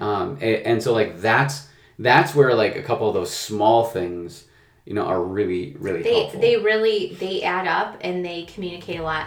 Um, 0.00 0.32
and, 0.40 0.56
and 0.70 0.82
so 0.82 0.92
like 0.92 1.20
that's 1.20 1.68
that's 1.98 2.34
where 2.34 2.54
like 2.54 2.76
a 2.76 2.82
couple 2.82 3.08
of 3.08 3.14
those 3.14 3.30
small 3.32 3.84
things 3.84 4.44
you 4.84 4.94
know 4.94 5.02
are 5.04 5.22
really 5.22 5.76
really 5.78 6.02
They 6.02 6.20
helpful. 6.20 6.40
they 6.40 6.56
really 6.56 7.14
they 7.20 7.42
add 7.42 7.66
up 7.66 7.98
and 8.00 8.24
they 8.24 8.44
communicate 8.44 9.00
a 9.00 9.02
lot. 9.02 9.26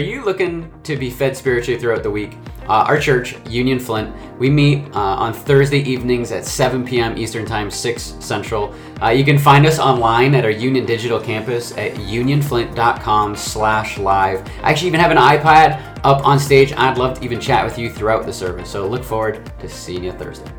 Are 0.00 0.02
you 0.02 0.24
looking 0.24 0.72
to 0.84 0.96
be 0.96 1.10
fed 1.10 1.36
spiritually 1.36 1.78
throughout 1.78 2.02
the 2.02 2.10
week? 2.10 2.32
Uh, 2.62 2.84
our 2.88 2.98
church, 2.98 3.36
Union 3.46 3.78
Flint, 3.78 4.16
we 4.38 4.48
meet 4.48 4.86
uh, 4.94 4.98
on 4.98 5.34
Thursday 5.34 5.80
evenings 5.80 6.32
at 6.32 6.46
7 6.46 6.86
p.m. 6.86 7.18
Eastern 7.18 7.44
Time, 7.44 7.70
6 7.70 8.14
Central. 8.18 8.74
Uh, 9.02 9.08
you 9.10 9.26
can 9.26 9.36
find 9.36 9.66
us 9.66 9.78
online 9.78 10.34
at 10.34 10.42
our 10.46 10.50
Union 10.50 10.86
Digital 10.86 11.20
Campus 11.20 11.72
at 11.72 11.96
unionflint.com 11.96 13.36
slash 13.36 13.98
live. 13.98 14.40
I 14.62 14.70
actually 14.70 14.88
even 14.88 15.00
have 15.00 15.10
an 15.10 15.18
iPad 15.18 16.00
up 16.02 16.26
on 16.26 16.38
stage. 16.38 16.72
I'd 16.72 16.96
love 16.96 17.18
to 17.18 17.24
even 17.26 17.38
chat 17.38 17.62
with 17.62 17.78
you 17.78 17.90
throughout 17.90 18.24
the 18.24 18.32
service. 18.32 18.70
So 18.70 18.88
look 18.88 19.04
forward 19.04 19.52
to 19.60 19.68
seeing 19.68 20.04
you 20.04 20.12
Thursday. 20.12 20.50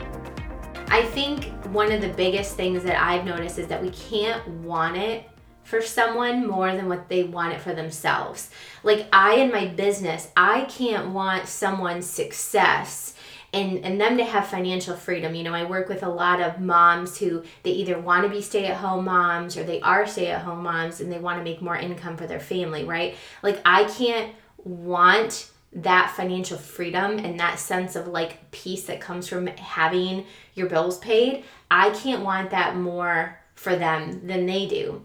I 0.90 1.02
think 1.02 1.46
one 1.74 1.92
of 1.92 2.00
the 2.00 2.10
biggest 2.10 2.56
things 2.56 2.84
that 2.84 3.02
I've 3.02 3.26
noticed 3.26 3.58
is 3.58 3.66
that 3.70 3.82
we 3.82 3.90
can't 3.90 4.48
want 4.48 4.98
it 4.98 5.31
for 5.72 5.82
someone 5.82 6.46
more 6.46 6.76
than 6.76 6.90
what 6.90 7.08
they 7.08 7.24
want 7.24 7.54
it 7.54 7.62
for 7.62 7.74
themselves. 7.74 8.50
Like 8.84 9.08
I 9.14 9.36
in 9.36 9.52
my 9.52 9.68
business, 9.68 10.28
I 10.36 10.66
can't 10.66 11.12
want 11.12 11.48
someone's 11.48 12.06
success 12.06 13.16
and 13.54 13.84
and 13.86 14.00
them 14.00 14.18
to 14.18 14.26
have 14.26 14.48
financial 14.48 14.98
freedom. 14.98 15.34
You 15.34 15.44
know, 15.44 15.54
I 15.54 15.64
work 15.64 15.88
with 15.88 16.04
a 16.04 16.10
lot 16.10 16.42
of 16.42 16.60
moms 16.60 17.18
who 17.18 17.44
they 17.64 17.72
either 17.72 17.98
want 17.98 18.24
to 18.24 18.30
be 18.30 18.42
stay-at-home 18.42 19.06
moms 19.06 19.56
or 19.56 19.64
they 19.64 19.80
are 19.80 20.06
stay-at-home 20.06 20.62
moms 20.62 21.00
and 21.00 21.10
they 21.10 21.20
want 21.20 21.40
to 21.40 21.44
make 21.44 21.62
more 21.62 21.78
income 21.78 22.18
for 22.18 22.28
their 22.28 22.42
family, 22.42 22.84
right? 22.84 23.16
Like 23.42 23.62
I 23.64 23.86
can't 23.86 24.36
want 24.66 25.52
that 25.74 26.14
financial 26.18 26.58
freedom 26.58 27.18
and 27.18 27.40
that 27.40 27.60
sense 27.60 27.96
of 27.96 28.10
like 28.10 28.52
peace 28.52 28.84
that 28.88 29.00
comes 29.00 29.30
from 29.30 29.48
having 29.48 30.26
your 30.54 30.68
bills 30.68 31.00
paid, 31.00 31.46
I 31.70 31.92
can't 31.92 32.26
want 32.26 32.52
that 32.52 32.76
more 32.76 33.40
for 33.56 33.78
them 33.78 34.28
than 34.28 34.46
they 34.46 34.66
do. 34.66 35.02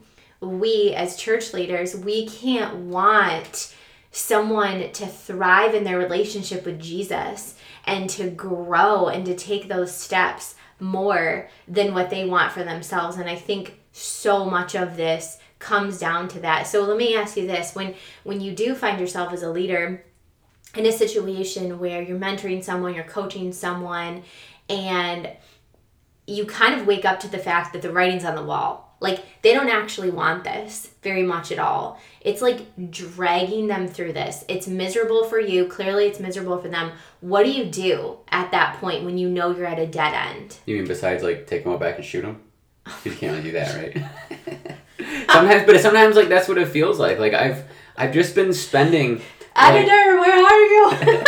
We 0.47 0.95
as 0.95 1.17
church 1.17 1.53
leaders, 1.53 1.97
we 1.97 2.27
can't 2.27 2.75
want 2.87 3.75
someone 4.11 4.93
to 4.93 5.07
thrive 5.07 5.75
in 5.75 5.85
their 5.85 5.99
relationship 5.99 6.65
with 6.65 6.81
Jesus 6.81 7.55
and 7.85 8.09
to 8.11 8.31
grow 8.31 9.09
and 9.09 9.27
to 9.27 9.35
take 9.35 9.69
those 9.69 9.95
steps 9.95 10.55
more 10.81 11.49
than 11.69 11.95
what 11.95 12.11
they 12.11 12.25
want 12.25 12.53
for 12.53 12.65
themselves. 12.65 13.17
And 13.17 13.29
I 13.29 13.37
think 13.37 13.79
so 13.93 14.45
much 14.45 14.75
of 14.75 14.97
this 14.97 15.39
comes 15.59 15.99
down 15.99 16.29
to 16.29 16.41
that. 16.41 16.67
So 16.67 16.83
let 16.83 16.97
me 16.97 17.17
ask 17.17 17.37
you 17.37 17.47
this, 17.47 17.75
when 17.75 17.95
when 18.25 18.41
you 18.41 18.53
do 18.53 18.75
find 18.75 19.01
yourself 19.01 19.33
as 19.33 19.43
a 19.43 19.51
leader 19.51 20.05
in 20.75 20.87
a 20.87 20.93
situation 20.93 21.79
where 21.79 22.03
you're 22.03 22.19
mentoring 22.19 22.63
someone, 22.63 22.95
you're 22.95 23.05
coaching 23.05 23.53
someone, 23.53 24.23
and 24.69 25.31
you 26.27 26.45
kind 26.45 26.79
of 26.79 26.87
wake 26.87 27.05
up 27.05 27.21
to 27.21 27.29
the 27.29 27.39
fact 27.39 27.73
that 27.73 27.83
the 27.83 27.93
writing's 27.93 28.25
on 28.25 28.35
the 28.35 28.43
wall. 28.43 28.86
Like 29.01 29.25
they 29.43 29.53
don't 29.53 29.69
actually 29.69 30.11
want 30.11 30.45
this 30.45 30.91
very 31.03 31.23
much 31.23 31.53
at 31.53 31.59
all. 31.59 32.01
It's 32.23 32.41
like 32.41 32.61
dragging 32.91 33.67
them 33.67 33.87
through 33.89 34.15
this. 34.15 34.45
It's 34.49 34.67
miserable 34.67 35.25
for 35.25 35.39
you. 35.39 35.67
Clearly, 35.69 36.07
it's 36.07 36.19
miserable 36.19 36.59
for 36.59 36.69
them. 36.69 36.93
What 37.21 37.45
do 37.45 37.51
you 37.51 37.67
do 37.67 38.17
at 38.29 38.51
that 38.53 38.79
point 38.81 39.05
when 39.05 39.19
you 39.19 39.29
know 39.29 39.51
you're 39.55 39.67
at 39.67 39.79
a 39.79 39.87
dead 39.87 40.15
end? 40.15 40.57
You 40.67 40.77
mean 40.77 40.87
besides 40.89 41.23
like 41.23 41.47
take 41.47 41.65
them 41.65 41.73
out 41.75 41.81
back 41.81 41.97
and 41.97 42.05
shoot 42.05 42.23
them? 42.23 42.41
You 43.05 43.13
can't 43.13 43.33
really 43.37 43.43
do 43.43 43.53
that, 43.53 43.75
right? 43.75 44.77
sometimes, 45.31 45.67
but 45.67 45.81
sometimes 45.81 46.17
like 46.17 46.29
that's 46.29 46.49
what 46.49 46.59
it 46.59 46.69
feels 46.69 46.99
like. 46.99 47.19
Like 47.19 47.35
I've 47.35 47.65
I've 47.97 48.13
just 48.15 48.35
been 48.35 48.53
spending. 48.53 49.17
like- 49.17 49.25
Editor, 49.57 50.21
where 50.21 50.45
are 50.45 50.61
you? 50.61 51.25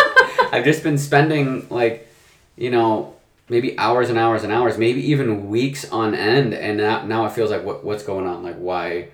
I've 0.52 0.64
just 0.64 0.82
been 0.82 0.98
spending 0.98 1.66
like, 1.68 2.08
you 2.56 2.70
know, 2.70 3.14
maybe 3.48 3.78
hours 3.78 4.10
and 4.10 4.18
hours 4.18 4.44
and 4.44 4.52
hours, 4.52 4.76
maybe 4.78 5.00
even 5.10 5.48
weeks 5.48 5.90
on 5.90 6.14
end, 6.14 6.54
and 6.54 6.78
now, 6.78 7.04
now 7.04 7.26
it 7.26 7.32
feels 7.32 7.50
like 7.50 7.64
what 7.64 7.84
what's 7.84 8.02
going 8.02 8.26
on? 8.26 8.42
Like 8.42 8.56
why? 8.56 9.08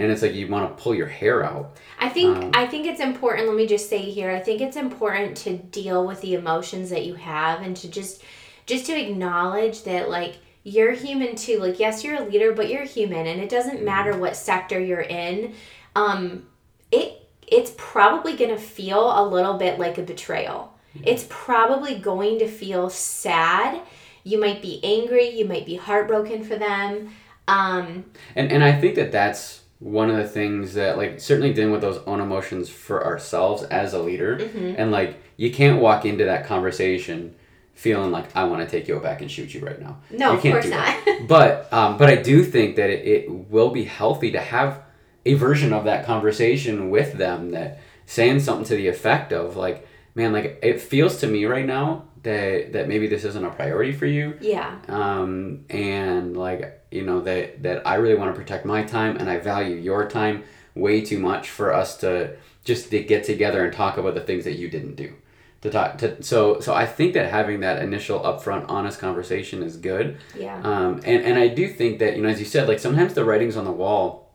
And 0.00 0.12
it's 0.12 0.22
like 0.22 0.34
you 0.34 0.46
want 0.46 0.76
to 0.76 0.80
pull 0.82 0.94
your 0.94 1.08
hair 1.08 1.44
out. 1.44 1.76
I 1.98 2.08
think 2.08 2.36
Um, 2.36 2.50
I 2.54 2.66
think 2.66 2.86
it's 2.86 3.00
important. 3.00 3.48
Let 3.48 3.56
me 3.56 3.66
just 3.66 3.88
say 3.90 3.98
here. 4.02 4.30
I 4.30 4.38
think 4.38 4.60
it's 4.60 4.76
important 4.76 5.36
to 5.38 5.56
deal 5.56 6.06
with 6.06 6.20
the 6.20 6.34
emotions 6.34 6.90
that 6.90 7.04
you 7.04 7.14
have 7.14 7.62
and 7.62 7.76
to 7.78 7.88
just 7.88 8.22
just 8.66 8.86
to 8.86 8.92
acknowledge 8.92 9.82
that 9.82 10.08
like 10.08 10.36
you're 10.62 10.92
human 10.92 11.34
too. 11.34 11.58
Like 11.58 11.80
yes, 11.80 12.04
you're 12.04 12.22
a 12.22 12.24
leader, 12.24 12.52
but 12.52 12.68
you're 12.68 12.84
human, 12.84 13.26
and 13.26 13.40
it 13.40 13.48
doesn't 13.48 13.82
matter 13.82 14.16
what 14.16 14.36
sector 14.36 14.78
you're 14.78 15.00
in. 15.00 15.54
Um, 15.96 16.46
it 16.92 17.28
it's 17.48 17.72
probably 17.76 18.36
gonna 18.36 18.58
feel 18.58 19.10
a 19.20 19.24
little 19.26 19.54
bit 19.54 19.78
like 19.80 19.98
a 19.98 20.02
betrayal. 20.02 20.72
It's 21.04 21.26
probably 21.28 21.98
going 21.98 22.38
to 22.40 22.48
feel 22.48 22.90
sad. 22.90 23.80
You 24.24 24.40
might 24.40 24.60
be 24.62 24.80
angry. 24.82 25.28
You 25.30 25.44
might 25.46 25.66
be 25.66 25.76
heartbroken 25.76 26.44
for 26.44 26.56
them. 26.56 27.10
Um, 27.46 28.04
And 28.36 28.52
and 28.52 28.62
I 28.62 28.78
think 28.78 28.94
that 28.96 29.10
that's 29.12 29.62
one 29.80 30.10
of 30.10 30.16
the 30.16 30.28
things 30.28 30.74
that 30.74 30.96
like 30.98 31.20
certainly 31.20 31.52
dealing 31.52 31.72
with 31.72 31.80
those 31.80 31.98
own 32.06 32.20
emotions 32.20 32.68
for 32.68 33.04
ourselves 33.04 33.62
as 33.64 33.94
a 33.94 34.02
leader, 34.02 34.36
Mm-hmm. 34.38 34.74
and 34.76 34.90
like 34.90 35.16
you 35.36 35.50
can't 35.52 35.80
walk 35.80 36.04
into 36.04 36.24
that 36.24 36.46
conversation 36.46 37.34
feeling 37.74 38.10
like 38.10 38.34
I 38.36 38.44
want 38.44 38.60
to 38.62 38.68
take 38.68 38.88
you 38.88 38.98
back 38.98 39.20
and 39.22 39.30
shoot 39.30 39.54
you 39.54 39.60
right 39.64 39.80
now. 39.80 39.98
No, 40.10 40.32
you 40.32 40.36
of 40.36 40.42
can't 40.42 40.54
course 40.54 40.64
do 40.64 40.70
that. 40.70 41.04
not. 41.06 41.28
but 41.28 41.72
um, 41.72 41.96
but 41.96 42.08
I 42.10 42.16
do 42.16 42.42
think 42.44 42.76
that 42.76 42.90
it, 42.90 43.06
it 43.06 43.30
will 43.30 43.70
be 43.70 43.84
healthy 43.84 44.30
to 44.32 44.40
have 44.40 44.82
a 45.24 45.34
version 45.34 45.72
of 45.72 45.84
that 45.84 46.04
conversation 46.04 46.90
with 46.90 47.14
them 47.14 47.50
that 47.52 47.80
saying 48.04 48.40
something 48.40 48.64
to 48.66 48.76
the 48.76 48.88
effect 48.88 49.32
of 49.32 49.56
like, 49.56 49.86
man, 50.18 50.32
like 50.32 50.58
it 50.62 50.80
feels 50.80 51.18
to 51.20 51.26
me 51.26 51.46
right 51.46 51.64
now 51.64 52.04
that 52.24 52.72
that 52.72 52.88
maybe 52.88 53.06
this 53.06 53.24
isn't 53.24 53.44
a 53.44 53.50
priority 53.50 53.92
for 53.92 54.06
you 54.06 54.36
yeah. 54.40 54.76
um, 54.88 55.64
and 55.70 56.36
like 56.36 56.82
you 56.90 57.02
know 57.02 57.20
that 57.20 57.62
that 57.62 57.86
I 57.86 57.94
really 57.94 58.16
want 58.16 58.34
to 58.34 58.38
protect 58.38 58.66
my 58.66 58.82
time 58.82 59.16
and 59.16 59.30
I 59.30 59.38
value 59.38 59.76
your 59.76 60.08
time 60.08 60.42
way 60.74 61.00
too 61.00 61.20
much 61.20 61.48
for 61.48 61.72
us 61.72 61.96
to 61.98 62.36
just 62.64 62.90
to 62.90 63.02
get 63.02 63.24
together 63.24 63.64
and 63.64 63.72
talk 63.72 63.96
about 63.96 64.14
the 64.14 64.20
things 64.20 64.44
that 64.44 64.56
you 64.58 64.68
didn't 64.68 64.96
do 64.96 65.14
to 65.60 65.70
talk 65.70 65.98
to 65.98 66.20
so 66.22 66.58
so 66.60 66.74
I 66.74 66.86
think 66.86 67.14
that 67.14 67.30
having 67.30 67.60
that 67.60 67.80
initial 67.82 68.18
upfront 68.20 68.68
honest 68.68 68.98
conversation 68.98 69.62
is 69.62 69.76
good 69.76 70.18
Yeah. 70.36 70.60
um, 70.64 71.00
and 71.04 71.24
and 71.24 71.38
I 71.38 71.46
do 71.46 71.68
think 71.68 72.00
that 72.00 72.16
you 72.16 72.22
know 72.22 72.28
as 72.28 72.40
you 72.40 72.46
said 72.46 72.66
like 72.66 72.80
sometimes 72.80 73.14
the 73.14 73.24
writing's 73.24 73.56
on 73.56 73.64
the 73.64 73.72
wall 73.72 74.32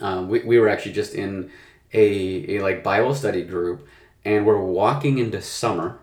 um, 0.00 0.28
we, 0.28 0.40
we 0.40 0.58
were 0.58 0.68
actually 0.68 0.92
just 0.92 1.14
in 1.14 1.50
a, 1.92 2.56
a 2.56 2.62
like 2.62 2.82
Bible 2.82 3.14
study 3.14 3.42
group 3.42 3.86
and 4.24 4.46
we're 4.46 4.62
walking 4.62 5.18
into 5.18 5.40
summer 5.40 5.98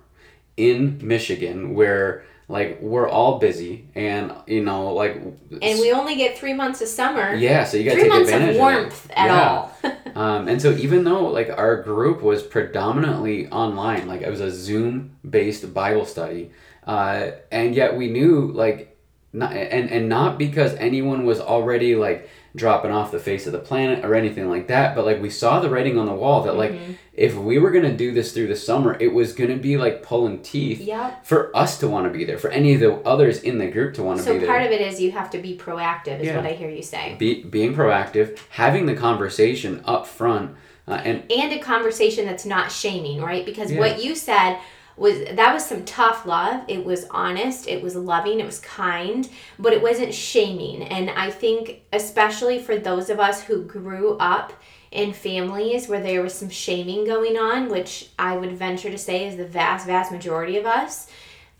in 0.55 1.00
Michigan 1.01 1.74
where 1.75 2.24
like 2.50 2.79
we're 2.81 3.07
all 3.09 3.39
busy 3.39 3.88
and 3.93 4.33
you 4.47 4.63
know 4.63 4.93
like 4.93 5.15
and 5.15 5.79
we 5.79 5.91
only 5.91 6.15
get 6.15 6.38
three 6.38 6.53
months 6.53 6.81
of 6.81 6.88
summer. 6.88 7.33
yeah 7.36 7.63
so 7.65 7.75
you 7.77 7.83
got 7.83 7.91
to 7.91 7.95
three 7.95 8.03
take 8.03 8.12
months 8.13 8.29
advantage 8.31 8.55
of 8.55 8.62
warmth 8.62 9.05
of 9.05 9.12
at 9.12 9.25
Yeah. 9.25 9.50
all. 9.50 9.74
um, 10.15 10.47
and 10.47 10.62
so 10.62 10.71
even 10.71 11.03
though 11.03 11.25
like 11.27 11.50
our 11.50 11.81
group 11.83 12.21
was 12.21 12.41
predominantly 12.43 13.47
online 13.50 14.07
like 14.07 14.21
it 14.21 14.29
was 14.29 14.39
a 14.41 14.50
zoom 14.50 15.17
based 15.29 15.74
bible 15.74 16.05
study 16.05 16.51
uh, 16.86 17.31
and 17.51 17.75
yet 17.75 17.97
we 17.97 18.09
knew 18.09 18.50
like 18.53 18.95
not, 19.33 19.51
and 19.51 19.91
and 19.91 20.07
not 20.07 20.38
because 20.39 20.74
anyone 20.75 21.25
was 21.25 21.41
already 21.41 21.95
like 21.97 22.29
dropping 22.57 22.91
off 22.91 23.11
the 23.11 23.19
face 23.19 23.45
of 23.47 23.53
the 23.53 23.59
planet 23.59 24.03
or 24.03 24.13
anything 24.15 24.49
like 24.49 24.67
that 24.67 24.95
but 24.95 25.05
like 25.05 25.21
we 25.21 25.29
saw 25.29 25.59
the 25.61 25.69
writing 25.69 25.97
on 25.97 26.05
the 26.07 26.13
wall 26.13 26.43
that 26.43 26.55
like 26.57 26.71
Mm-hmm. 26.71 26.93
if 27.13 27.35
we 27.35 27.57
were 27.59 27.71
gonna 27.71 27.95
do 27.95 28.11
this 28.11 28.33
through 28.33 28.47
the 28.47 28.55
summer 28.55 28.97
it 28.99 29.13
was 29.13 29.31
gonna 29.33 29.55
be 29.55 29.77
like 29.77 30.03
pulling 30.03 30.41
teeth 30.41 30.81
Yep. 30.81 31.25
for 31.25 31.55
us 31.55 31.77
to 31.79 31.87
want 31.87 32.11
to 32.11 32.17
be 32.17 32.25
there 32.25 32.37
for 32.37 32.49
any 32.49 32.73
of 32.73 32.79
the 32.81 32.93
others 33.07 33.39
in 33.43 33.57
the 33.59 33.67
group 33.67 33.93
to 33.95 34.03
want 34.03 34.17
to 34.19 34.23
So 34.25 34.33
be 34.33 34.39
there 34.39 34.47
So 34.47 34.51
part 34.51 34.63
of 34.65 34.71
it 34.71 34.81
is 34.81 34.99
you 34.99 35.11
have 35.11 35.29
to 35.31 35.37
be 35.37 35.55
proactive, 35.57 36.19
is 36.19 36.27
Yeah. 36.27 36.35
what 36.37 36.45
I 36.45 36.53
hear 36.53 36.69
you 36.69 36.83
say, 36.83 37.15
be, 37.17 37.43
being 37.43 37.73
proactive 37.75 38.37
having 38.49 38.85
the 38.87 38.95
conversation 38.95 39.81
up 39.85 40.05
front 40.07 40.55
uh, 40.87 41.01
and 41.03 41.23
and 41.31 41.51
a 41.53 41.59
conversation 41.59 42.25
that's 42.25 42.45
not 42.45 42.71
shaming, 42.71 43.21
right? 43.21 43.45
Because 43.45 43.71
Yeah. 43.71 43.79
what 43.79 44.03
you 44.03 44.15
said 44.15 44.57
was 44.97 45.19
that 45.35 45.53
was 45.53 45.65
some 45.65 45.85
tough 45.85 46.25
love. 46.25 46.63
It 46.67 46.83
was 46.83 47.05
honest. 47.11 47.67
It 47.67 47.81
was 47.83 47.95
loving. 47.95 48.39
It 48.39 48.45
was 48.45 48.59
kind, 48.59 49.29
but 49.59 49.73
it 49.73 49.81
wasn't 49.81 50.13
shaming. 50.13 50.83
And 50.83 51.09
I 51.11 51.29
think, 51.31 51.83
especially 51.93 52.59
for 52.59 52.77
those 52.77 53.09
of 53.09 53.19
us 53.19 53.43
who 53.43 53.63
grew 53.63 54.17
up 54.17 54.53
in 54.91 55.13
families 55.13 55.87
where 55.87 56.01
there 56.01 56.21
was 56.21 56.33
some 56.33 56.49
shaming 56.49 57.05
going 57.05 57.37
on, 57.37 57.69
which 57.69 58.09
I 58.17 58.37
would 58.37 58.53
venture 58.53 58.89
to 58.89 58.97
say 58.97 59.27
is 59.27 59.35
the 59.35 59.45
vast, 59.45 59.85
vast 59.85 60.11
majority 60.11 60.57
of 60.57 60.65
us. 60.65 61.07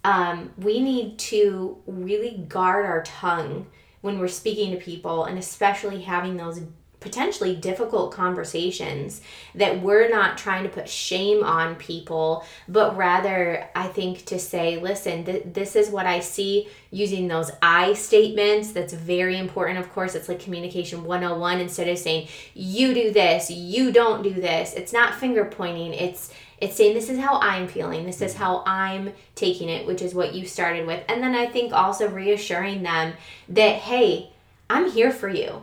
um, 0.04 0.52
we 0.58 0.80
need 0.80 1.18
to 1.20 1.78
really 1.86 2.46
guard 2.48 2.86
our 2.86 3.04
tongue 3.04 3.68
when 4.02 4.20
we're 4.20 4.28
speaking 4.30 4.72
to 4.72 4.78
people 4.78 5.26
and 5.26 5.38
especially 5.38 6.02
having 6.02 6.38
those 6.38 6.62
potentially 7.00 7.56
difficult 7.56 8.12
conversations 8.12 9.22
that 9.54 9.82
we're 9.82 10.10
not 10.10 10.38
trying 10.38 10.64
to 10.64 10.70
put 10.70 10.90
shame 10.90 11.44
on 11.44 11.76
people 11.76 12.44
but 12.68 12.98
rather 12.98 13.68
i 13.76 13.88
think 13.88 14.26
to 14.26 14.40
say 14.40 14.78
listen 14.78 15.24
th- 15.24 15.44
this 15.46 15.76
is 15.76 15.90
what 15.90 16.06
i 16.08 16.20
see 16.20 16.68
using 16.92 17.28
those 17.28 17.52
i 17.62 17.94
statements. 17.94 18.72
That's 18.72 18.94
very 18.94 19.38
important 19.38 19.80
of 19.80 19.92
course. 19.92 20.16
It's 20.16 20.30
like 20.30 20.40
communication 20.40 21.04
101 21.04 21.60
instead 21.60 21.88
of 21.88 21.98
saying 21.98 22.28
you 22.54 22.94
do 22.94 23.12
this 23.12 23.50
you 23.50 23.92
don't 23.92 24.24
do 24.24 24.34
this. 24.34 24.74
It's 24.74 24.94
not 24.94 25.16
finger 25.16 25.46
pointing. 25.46 25.94
It's 25.94 26.34
it's 26.60 26.76
saying 26.76 26.96
this 26.96 27.10
is 27.10 27.20
how 27.20 27.40
i'm 27.40 27.68
feeling. 27.68 28.06
This 28.06 28.22
is 28.22 28.36
how 28.36 28.64
i'm 28.66 29.14
taking 29.36 29.70
it 29.70 29.86
which 29.86 30.02
is 30.02 30.16
what 30.16 30.34
you 30.34 30.46
started 30.46 30.88
with. 30.88 31.04
And 31.08 31.22
then 31.22 31.36
i 31.36 31.46
think 31.46 31.74
also 31.74 32.10
reassuring 32.10 32.84
them 32.84 33.14
that 33.50 33.76
hey 33.76 34.32
i'm 34.70 34.90
here 34.92 35.12
for 35.12 35.30
you 35.30 35.62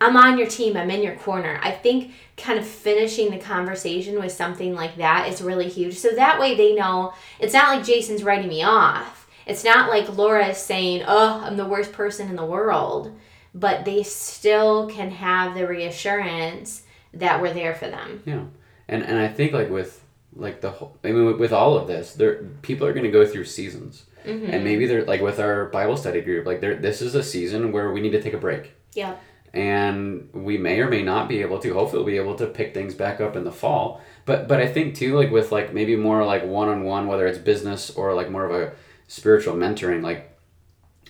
I'm 0.00 0.16
on 0.16 0.38
your 0.38 0.46
team, 0.46 0.76
I'm 0.76 0.90
in 0.90 1.02
your 1.02 1.16
corner. 1.16 1.58
I 1.62 1.70
think 1.70 2.12
kind 2.36 2.58
of 2.58 2.66
finishing 2.66 3.30
the 3.30 3.38
conversation 3.38 4.18
with 4.18 4.32
something 4.32 4.74
like 4.74 4.96
that 4.96 5.28
is 5.28 5.40
really 5.40 5.68
huge. 5.68 5.96
So 5.96 6.10
that 6.10 6.38
way 6.38 6.54
they 6.54 6.74
know 6.74 7.14
it's 7.38 7.54
not 7.54 7.74
like 7.74 7.86
Jason's 7.86 8.22
writing 8.22 8.48
me 8.48 8.62
off. 8.62 9.28
It's 9.46 9.64
not 9.64 9.88
like 9.88 10.16
Laura 10.16 10.48
is 10.48 10.58
saying, 10.58 11.04
oh, 11.06 11.40
I'm 11.44 11.56
the 11.56 11.64
worst 11.64 11.92
person 11.92 12.28
in 12.28 12.36
the 12.36 12.44
world. 12.44 13.16
But 13.54 13.86
they 13.86 14.02
still 14.02 14.88
can 14.88 15.10
have 15.10 15.54
the 15.54 15.66
reassurance 15.66 16.82
that 17.14 17.40
we're 17.40 17.54
there 17.54 17.74
for 17.74 17.88
them. 17.88 18.22
Yeah. 18.26 18.44
And, 18.88 19.02
and 19.02 19.18
I 19.18 19.28
think 19.28 19.52
like 19.52 19.70
with 19.70 20.02
like 20.34 20.60
the 20.60 20.72
whole, 20.72 20.98
I 21.02 21.12
mean, 21.12 21.38
with 21.38 21.52
all 21.54 21.78
of 21.78 21.86
this, 21.86 22.12
there 22.12 22.44
people 22.60 22.86
are 22.86 22.92
going 22.92 23.04
to 23.04 23.10
go 23.10 23.24
through 23.24 23.46
seasons. 23.46 24.04
Mm-hmm. 24.26 24.50
And 24.50 24.62
maybe 24.64 24.86
they're 24.86 25.06
like 25.06 25.22
with 25.22 25.40
our 25.40 25.66
Bible 25.66 25.96
study 25.96 26.20
group, 26.20 26.44
like 26.44 26.60
there, 26.60 26.74
this 26.74 27.00
is 27.00 27.14
a 27.14 27.22
season 27.22 27.72
where 27.72 27.92
we 27.92 28.02
need 28.02 28.10
to 28.10 28.20
take 28.20 28.34
a 28.34 28.38
break. 28.38 28.74
Yeah 28.92 29.16
and 29.56 30.28
we 30.34 30.58
may 30.58 30.80
or 30.80 30.88
may 30.90 31.02
not 31.02 31.30
be 31.30 31.40
able 31.40 31.58
to 31.58 31.72
hopefully 31.72 32.02
we'll 32.02 32.12
be 32.12 32.18
able 32.18 32.34
to 32.36 32.46
pick 32.46 32.74
things 32.74 32.94
back 32.94 33.22
up 33.22 33.34
in 33.36 33.44
the 33.44 33.50
fall 33.50 34.02
but 34.26 34.46
but 34.46 34.60
i 34.60 34.66
think 34.66 34.94
too 34.94 35.16
like 35.16 35.30
with 35.30 35.50
like 35.50 35.72
maybe 35.72 35.96
more 35.96 36.24
like 36.24 36.44
one-on-one 36.44 37.06
whether 37.06 37.26
it's 37.26 37.38
business 37.38 37.90
or 37.90 38.12
like 38.12 38.30
more 38.30 38.44
of 38.44 38.50
a 38.50 38.72
spiritual 39.08 39.54
mentoring 39.54 40.02
like 40.02 40.38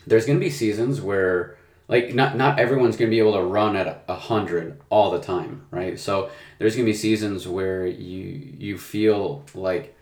there's 0.07 0.27
to 0.27 0.39
be 0.39 0.49
seasons 0.49 1.01
where 1.01 1.59
like 1.89 2.15
not 2.15 2.37
not 2.37 2.61
everyone's 2.61 2.97
to 2.97 3.07
be 3.07 3.19
able 3.19 3.33
to 3.35 3.43
run 3.43 3.75
at 3.75 4.05
a 4.07 4.15
hundred 4.15 4.81
all 4.91 5.11
the 5.11 5.21
time 5.21 5.67
right 5.73 5.99
so 5.99 6.31
there's 6.59 6.77
to 6.77 6.85
be 6.85 6.95
seasons 6.95 7.49
where 7.49 7.85
you 7.85 8.55
you 8.59 8.79
feel 8.79 9.45
like 9.55 9.97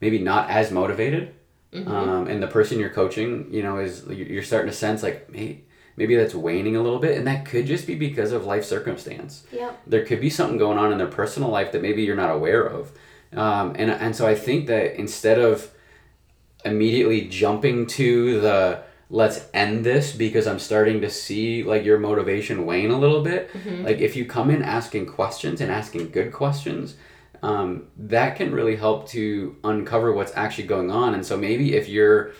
maybe 0.00 0.20
not 0.20 0.48
as 0.50 0.70
motivated 0.70 1.34
mm-hmm. 1.72 1.90
um, 1.90 2.28
and 2.28 2.40
the 2.40 2.46
person 2.46 2.78
you're 2.78 2.90
coaching 2.90 3.48
you 3.50 3.60
know 3.60 3.78
is 3.78 4.06
you're 4.06 4.44
starting 4.44 4.70
to 4.70 4.76
sense 4.76 5.02
like 5.02 5.28
hey 5.34 5.64
maybe 5.98 6.14
that's 6.14 6.34
waning 6.34 6.76
a 6.76 6.82
little 6.82 7.00
bit 7.00 7.18
and 7.18 7.26
that 7.26 7.44
could 7.44 7.66
just 7.66 7.86
be 7.86 7.94
because 7.94 8.30
of 8.32 8.46
life 8.46 8.64
circumstance 8.64 9.42
yep. 9.52 9.78
there 9.86 10.04
could 10.06 10.20
be 10.20 10.30
something 10.30 10.56
going 10.56 10.78
on 10.78 10.92
in 10.92 10.96
their 10.96 11.08
personal 11.08 11.50
life 11.50 11.72
that 11.72 11.82
maybe 11.82 12.02
you're 12.02 12.16
not 12.16 12.30
aware 12.30 12.64
of 12.64 12.92
um, 13.32 13.74
and, 13.76 13.90
and 13.90 14.14
so 14.16 14.26
i 14.26 14.34
think 14.34 14.68
that 14.68 14.98
instead 14.98 15.38
of 15.38 15.70
immediately 16.64 17.22
jumping 17.28 17.86
to 17.86 18.40
the 18.40 18.80
let's 19.10 19.46
end 19.52 19.84
this 19.84 20.14
because 20.14 20.46
i'm 20.46 20.58
starting 20.58 21.00
to 21.00 21.10
see 21.10 21.64
like 21.64 21.84
your 21.84 21.98
motivation 21.98 22.64
wane 22.64 22.90
a 22.90 22.98
little 22.98 23.22
bit 23.22 23.52
mm-hmm. 23.52 23.84
like 23.84 23.98
if 23.98 24.14
you 24.14 24.24
come 24.24 24.50
in 24.50 24.62
asking 24.62 25.04
questions 25.04 25.60
and 25.60 25.70
asking 25.70 26.10
good 26.10 26.32
questions 26.32 26.96
um, 27.40 27.86
that 27.96 28.34
can 28.34 28.52
really 28.52 28.74
help 28.74 29.08
to 29.08 29.56
uncover 29.62 30.12
what's 30.12 30.36
actually 30.36 30.66
going 30.66 30.90
on 30.90 31.14
and 31.14 31.26
so 31.26 31.36
maybe 31.36 31.74
if 31.74 31.88
you're 31.88 32.32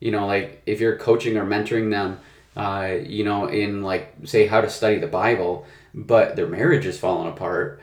you 0.00 0.10
know 0.10 0.26
like 0.26 0.62
if 0.66 0.80
you're 0.80 0.96
coaching 0.96 1.36
or 1.36 1.44
mentoring 1.44 1.90
them 1.90 2.18
uh, 2.56 2.98
you 3.02 3.24
know, 3.24 3.46
in 3.46 3.82
like 3.82 4.14
say 4.24 4.46
how 4.46 4.60
to 4.60 4.70
study 4.70 4.98
the 4.98 5.06
Bible, 5.06 5.66
but 5.92 6.36
their 6.36 6.46
marriage 6.46 6.86
is 6.86 6.98
falling 6.98 7.28
apart. 7.28 7.80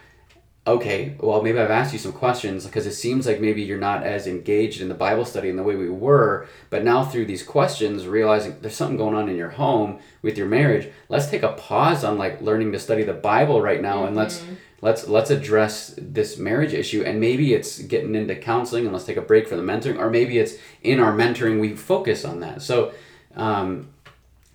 Okay, 0.65 1.15
well 1.19 1.41
maybe 1.41 1.59
I've 1.59 1.71
asked 1.71 1.91
you 1.91 1.97
some 1.97 2.13
questions 2.13 2.65
because 2.65 2.85
it 2.85 2.93
seems 2.93 3.25
like 3.25 3.41
maybe 3.41 3.63
you're 3.63 3.79
not 3.79 4.03
as 4.03 4.27
engaged 4.27 4.79
in 4.79 4.89
the 4.89 4.95
Bible 4.95 5.25
study 5.25 5.49
in 5.49 5.55
the 5.55 5.63
way 5.63 5.75
we 5.75 5.89
were, 5.89 6.47
but 6.69 6.83
now 6.83 7.03
through 7.03 7.25
these 7.25 7.41
questions, 7.41 8.05
realizing 8.05 8.57
there's 8.61 8.75
something 8.75 8.97
going 8.97 9.15
on 9.15 9.27
in 9.27 9.35
your 9.35 9.49
home 9.49 9.99
with 10.21 10.37
your 10.37 10.47
marriage. 10.47 10.87
Let's 11.09 11.27
take 11.27 11.41
a 11.41 11.53
pause 11.53 12.03
on 12.03 12.19
like 12.19 12.41
learning 12.41 12.71
to 12.73 12.79
study 12.79 13.03
the 13.03 13.13
Bible 13.13 13.59
right 13.59 13.81
now, 13.81 13.97
mm-hmm. 13.97 14.07
and 14.07 14.15
let's 14.15 14.39
mm-hmm. 14.39 14.53
let's 14.81 15.07
let's 15.07 15.31
address 15.31 15.95
this 15.97 16.37
marriage 16.37 16.73
issue 16.73 17.03
and 17.03 17.19
maybe 17.19 17.55
it's 17.55 17.79
getting 17.79 18.13
into 18.13 18.35
counseling 18.35 18.85
and 18.85 18.93
let's 18.93 19.05
take 19.05 19.17
a 19.17 19.21
break 19.21 19.47
from 19.47 19.57
the 19.57 19.73
mentoring 19.73 19.97
or 19.97 20.11
maybe 20.11 20.37
it's 20.37 20.53
in 20.83 20.99
our 20.99 21.11
mentoring 21.11 21.59
we 21.59 21.75
focus 21.75 22.23
on 22.23 22.39
that 22.39 22.61
so 22.61 22.93
um, 23.35 23.90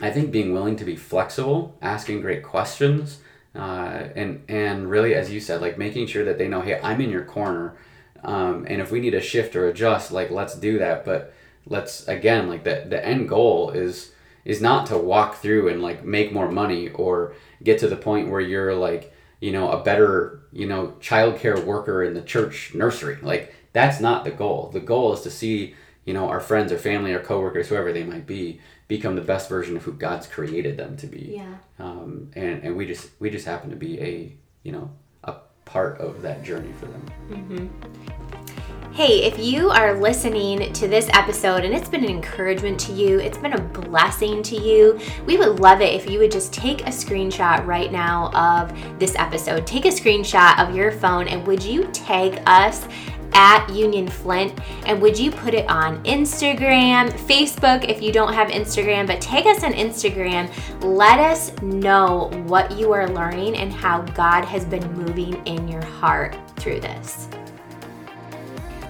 I 0.00 0.10
think 0.10 0.30
being 0.30 0.52
willing 0.52 0.76
to 0.76 0.84
be 0.84 0.96
flexible, 0.96 1.76
asking 1.80 2.20
great 2.20 2.42
questions, 2.42 3.20
uh, 3.54 4.08
and 4.14 4.42
and 4.48 4.90
really, 4.90 5.14
as 5.14 5.30
you 5.30 5.40
said, 5.40 5.60
like 5.60 5.78
making 5.78 6.06
sure 6.06 6.24
that 6.24 6.38
they 6.38 6.48
know, 6.48 6.60
hey, 6.60 6.78
I'm 6.82 7.00
in 7.00 7.10
your 7.10 7.24
corner, 7.24 7.76
um, 8.22 8.66
and 8.68 8.80
if 8.82 8.90
we 8.90 9.00
need 9.00 9.12
to 9.12 9.20
shift 9.20 9.56
or 9.56 9.68
adjust, 9.68 10.12
like 10.12 10.30
let's 10.30 10.54
do 10.54 10.78
that. 10.78 11.04
But 11.04 11.32
let's 11.66 12.06
again, 12.08 12.48
like 12.48 12.64
the 12.64 12.84
the 12.86 13.04
end 13.04 13.28
goal 13.28 13.70
is 13.70 14.12
is 14.44 14.60
not 14.60 14.86
to 14.86 14.98
walk 14.98 15.36
through 15.36 15.68
and 15.68 15.82
like 15.82 16.04
make 16.04 16.32
more 16.32 16.50
money 16.50 16.90
or 16.90 17.34
get 17.62 17.78
to 17.80 17.88
the 17.88 17.96
point 17.96 18.28
where 18.30 18.40
you're 18.40 18.74
like 18.74 19.12
you 19.40 19.52
know 19.52 19.70
a 19.70 19.82
better 19.82 20.40
you 20.52 20.66
know 20.66 20.94
childcare 21.00 21.62
worker 21.64 22.02
in 22.02 22.14
the 22.14 22.22
church 22.22 22.74
nursery. 22.74 23.18
Like 23.22 23.54
that's 23.72 24.00
not 24.00 24.24
the 24.24 24.30
goal. 24.30 24.70
The 24.72 24.80
goal 24.80 25.14
is 25.14 25.22
to 25.22 25.30
see 25.30 25.74
you 26.04 26.14
know 26.14 26.28
our 26.28 26.40
friends 26.40 26.72
or 26.72 26.78
family 26.78 27.12
or 27.12 27.20
coworkers, 27.20 27.68
whoever 27.68 27.92
they 27.92 28.04
might 28.04 28.26
be, 28.26 28.60
become 28.88 29.16
the 29.16 29.22
best 29.22 29.48
version 29.48 29.76
of 29.76 29.82
who 29.82 29.92
God's 29.92 30.26
created 30.26 30.76
them 30.76 30.96
to 30.98 31.06
be. 31.06 31.34
Yeah. 31.36 31.54
Um, 31.78 32.30
and, 32.34 32.62
and 32.62 32.76
we 32.76 32.86
just 32.86 33.10
we 33.18 33.30
just 33.30 33.46
happen 33.46 33.70
to 33.70 33.76
be 33.76 34.00
a 34.00 34.32
you 34.62 34.72
know 34.72 34.90
a 35.24 35.36
part 35.64 35.98
of 36.00 36.22
that 36.22 36.42
journey 36.42 36.72
for 36.78 36.86
them. 36.86 37.10
Mm-hmm. 37.30 38.16
Hey, 38.96 39.24
if 39.24 39.38
you 39.38 39.68
are 39.68 40.00
listening 40.00 40.72
to 40.72 40.88
this 40.88 41.10
episode 41.12 41.66
and 41.66 41.74
it's 41.74 41.86
been 41.86 42.02
an 42.02 42.08
encouragement 42.08 42.80
to 42.80 42.92
you, 42.92 43.18
it's 43.18 43.36
been 43.36 43.52
a 43.52 43.60
blessing 43.60 44.42
to 44.44 44.56
you, 44.56 44.98
we 45.26 45.36
would 45.36 45.60
love 45.60 45.82
it 45.82 45.92
if 45.92 46.08
you 46.08 46.18
would 46.18 46.30
just 46.30 46.50
take 46.50 46.80
a 46.80 46.90
screenshot 46.90 47.66
right 47.66 47.92
now 47.92 48.30
of 48.30 48.98
this 48.98 49.14
episode. 49.16 49.66
Take 49.66 49.84
a 49.84 49.88
screenshot 49.88 50.58
of 50.58 50.74
your 50.74 50.92
phone 50.92 51.28
and 51.28 51.46
would 51.46 51.62
you 51.62 51.84
tag 51.88 52.42
us 52.46 52.88
at 53.36 53.68
Union 53.68 54.08
Flint. 54.08 54.58
And 54.86 55.00
would 55.02 55.18
you 55.18 55.30
put 55.30 55.52
it 55.52 55.68
on 55.68 56.02
Instagram, 56.04 57.10
Facebook 57.10 57.88
if 57.88 58.02
you 58.02 58.10
don't 58.10 58.32
have 58.32 58.48
Instagram, 58.48 59.06
but 59.06 59.20
tag 59.20 59.46
us 59.46 59.62
on 59.62 59.74
Instagram. 59.74 60.50
Let 60.82 61.20
us 61.20 61.52
know 61.60 62.30
what 62.46 62.76
you 62.78 62.92
are 62.92 63.08
learning 63.08 63.56
and 63.56 63.70
how 63.72 64.00
God 64.00 64.44
has 64.46 64.64
been 64.64 64.90
moving 64.94 65.46
in 65.46 65.68
your 65.68 65.84
heart 65.84 66.36
through 66.56 66.80
this. 66.80 67.28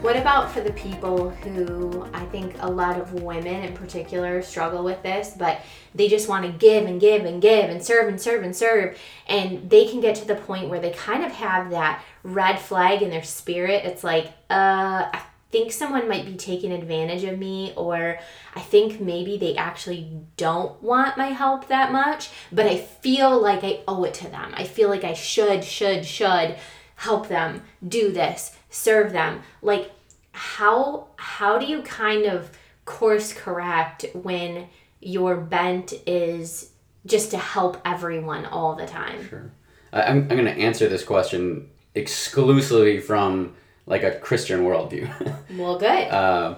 What 0.03 0.17
about 0.17 0.53
for 0.53 0.61
the 0.61 0.73
people 0.73 1.31
who 1.31 2.07
I 2.13 2.25
think 2.27 2.55
a 2.61 2.71
lot 2.71 3.01
of 3.01 3.13
women 3.15 3.65
in 3.65 3.75
particular 3.75 4.41
struggle 4.41 4.85
with 4.85 5.03
this, 5.03 5.35
but 5.37 5.63
they 5.95 6.09
just 6.09 6.29
want 6.29 6.45
to 6.45 6.53
give 6.53 6.87
and 6.87 7.01
give 7.01 7.25
and 7.25 7.43
give 7.43 7.69
and 7.71 7.83
serve 7.83 8.09
and 8.09 8.21
serve 8.21 8.45
and 8.45 8.55
serve. 8.55 8.97
And 9.27 9.69
they 9.69 9.87
can 9.87 10.01
get 10.01 10.15
to 10.17 10.25
the 10.25 10.37
point 10.37 10.69
where 10.69 10.81
they 10.81 10.91
kind 10.91 11.25
of 11.25 11.33
have 11.33 11.71
that 11.71 12.05
red 12.23 12.61
flag 12.61 13.03
in 13.03 13.11
their 13.11 13.25
spirit. 13.25 13.85
It's 13.85 14.05
like, 14.05 14.27
uh, 14.49 15.11
I 15.13 15.23
think 15.51 15.73
someone 15.73 16.09
might 16.09 16.27
be 16.27 16.37
taking 16.37 16.73
advantage 16.73 17.25
of 17.25 17.39
me, 17.39 17.73
or 17.77 18.19
I 18.55 18.61
think 18.61 19.01
maybe 19.01 19.39
they 19.39 19.57
actually 19.57 20.21
don't 20.37 20.81
want 20.83 21.17
my 21.17 21.29
help 21.29 21.69
that 21.69 21.91
much, 21.91 22.31
but 22.53 22.67
I 22.67 22.77
feel 22.77 23.41
like 23.41 23.65
I 23.65 23.81
owe 23.89 24.05
it 24.05 24.15
to 24.15 24.29
them. 24.29 24.53
I 24.57 24.65
feel 24.65 24.89
like 24.89 25.05
I 25.05 25.15
should, 25.15 25.65
should, 25.65 26.05
should 26.05 26.57
help 26.97 27.29
them 27.29 27.63
do 27.87 28.11
this, 28.11 28.57
serve 28.71 29.13
them. 29.13 29.43
Like, 29.63 29.93
how 30.33 31.09
how 31.17 31.59
do 31.59 31.67
you 31.67 31.83
kind 31.83 32.27
of 32.27 32.51
course 32.85 33.33
correct 33.33 34.07
when 34.15 34.69
your 35.01 35.37
bent 35.37 35.93
is 36.07 36.71
just 37.05 37.31
to 37.31 37.39
help 37.39 37.81
everyone 37.85 38.45
all 38.47 38.75
the 38.75 38.87
time? 38.87 39.29
Sure. 39.29 39.51
I'm, 39.93 40.23
I'm 40.23 40.29
going 40.29 40.45
to 40.45 40.51
answer 40.51 40.89
this 40.89 41.05
question 41.05 41.69
exclusively 41.95 43.01
from 43.01 43.55
like 43.87 44.03
a 44.03 44.19
Christian 44.19 44.61
worldview. 44.61 45.09
well, 45.57 45.79
good. 45.79 46.11
Um, 46.13 46.57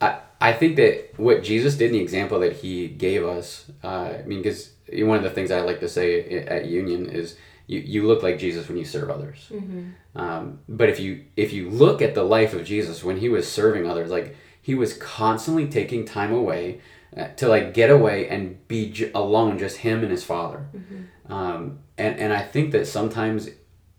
I, 0.00 0.18
I 0.40 0.52
think 0.52 0.76
that 0.76 1.18
what 1.18 1.42
Jesus 1.42 1.76
did 1.76 1.86
in 1.86 1.92
the 1.94 2.00
example 2.00 2.38
that 2.40 2.54
he 2.54 2.88
gave 2.88 3.24
us, 3.24 3.70
uh, 3.82 4.14
I 4.18 4.22
mean, 4.22 4.42
because 4.42 4.70
one 4.92 5.16
of 5.16 5.24
the 5.24 5.30
things 5.30 5.50
I 5.50 5.60
like 5.60 5.80
to 5.80 5.88
say 5.88 6.44
at 6.46 6.66
Union 6.66 7.08
is 7.08 7.36
you, 7.68 7.80
you 7.80 8.06
look 8.06 8.24
like 8.24 8.38
Jesus 8.38 8.66
when 8.66 8.78
you 8.78 8.84
serve 8.84 9.10
others. 9.10 9.46
Mm-hmm. 9.52 9.90
Um, 10.16 10.58
but 10.68 10.88
if 10.88 10.98
you 10.98 11.26
if 11.36 11.52
you 11.52 11.70
look 11.70 12.02
at 12.02 12.14
the 12.14 12.24
life 12.24 12.54
of 12.54 12.64
Jesus 12.64 13.04
when 13.04 13.18
he 13.18 13.28
was 13.28 13.50
serving 13.50 13.86
others, 13.86 14.10
like 14.10 14.34
he 14.60 14.74
was 14.74 14.94
constantly 14.94 15.68
taking 15.68 16.04
time 16.04 16.32
away 16.32 16.80
uh, 17.16 17.28
to 17.36 17.46
like 17.46 17.72
get 17.74 17.90
away 17.90 18.28
and 18.28 18.66
be 18.66 18.90
j- 18.90 19.12
alone, 19.14 19.58
just 19.58 19.78
him 19.78 20.02
and 20.02 20.10
his 20.10 20.24
Father. 20.24 20.66
Mm-hmm. 20.74 21.32
Um, 21.32 21.78
and 21.96 22.18
and 22.18 22.32
I 22.32 22.42
think 22.42 22.72
that 22.72 22.86
sometimes 22.86 23.50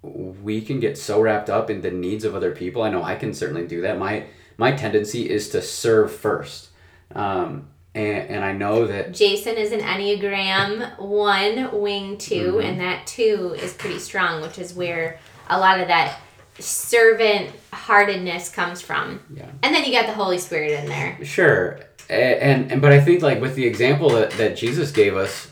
we 0.01 0.61
can 0.61 0.79
get 0.79 0.97
so 0.97 1.21
wrapped 1.21 1.49
up 1.49 1.69
in 1.69 1.81
the 1.81 1.91
needs 1.91 2.25
of 2.25 2.35
other 2.35 2.51
people. 2.51 2.81
I 2.81 2.89
know 2.89 3.03
I 3.03 3.15
can 3.15 3.33
certainly 3.33 3.67
do 3.67 3.81
that. 3.81 3.99
My 3.99 4.25
my 4.57 4.71
tendency 4.71 5.29
is 5.29 5.49
to 5.49 5.61
serve 5.61 6.11
first. 6.11 6.69
Um, 7.13 7.69
and, 7.99 8.29
and 8.29 8.45
I 8.45 8.53
know 8.53 8.87
that 8.87 9.13
Jason 9.13 9.55
is 9.57 9.71
an 9.71 9.81
Enneagram 9.81 10.97
1, 10.99 11.79
wing 11.81 12.17
2, 12.17 12.35
Mm-hmm. 12.35 12.59
and 12.61 12.79
that 12.79 13.05
2 13.07 13.55
is 13.59 13.73
pretty 13.73 13.99
strong, 13.99 14.41
which 14.41 14.57
is 14.57 14.73
where 14.73 15.19
a 15.49 15.59
lot 15.59 15.79
of 15.79 15.87
that 15.87 16.19
servant 16.59 17.51
heartedness 17.73 18.49
comes 18.49 18.81
from. 18.81 19.19
Yeah. 19.33 19.49
And 19.63 19.73
then 19.73 19.83
you 19.85 19.91
got 19.91 20.05
the 20.07 20.13
Holy 20.13 20.37
Spirit 20.37 20.71
in 20.71 20.85
there. 20.87 21.23
Sure. 21.25 21.79
And, 22.09 22.71
and 22.71 22.81
but 22.81 22.91
I 22.91 22.99
think 23.01 23.21
like 23.21 23.41
with 23.41 23.55
the 23.55 23.65
example 23.65 24.09
that, 24.11 24.31
that 24.31 24.57
Jesus 24.57 24.91
gave 24.91 25.15
us, 25.15 25.51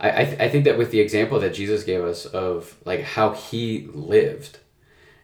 I 0.00 0.22
I, 0.22 0.24
th- 0.24 0.40
I 0.40 0.48
think 0.48 0.64
that 0.64 0.78
with 0.78 0.90
the 0.90 1.00
example 1.00 1.38
that 1.40 1.54
Jesus 1.54 1.82
gave 1.84 2.02
us 2.04 2.26
of 2.26 2.76
like 2.84 3.02
how 3.02 3.30
he 3.32 3.88
lived, 3.92 4.58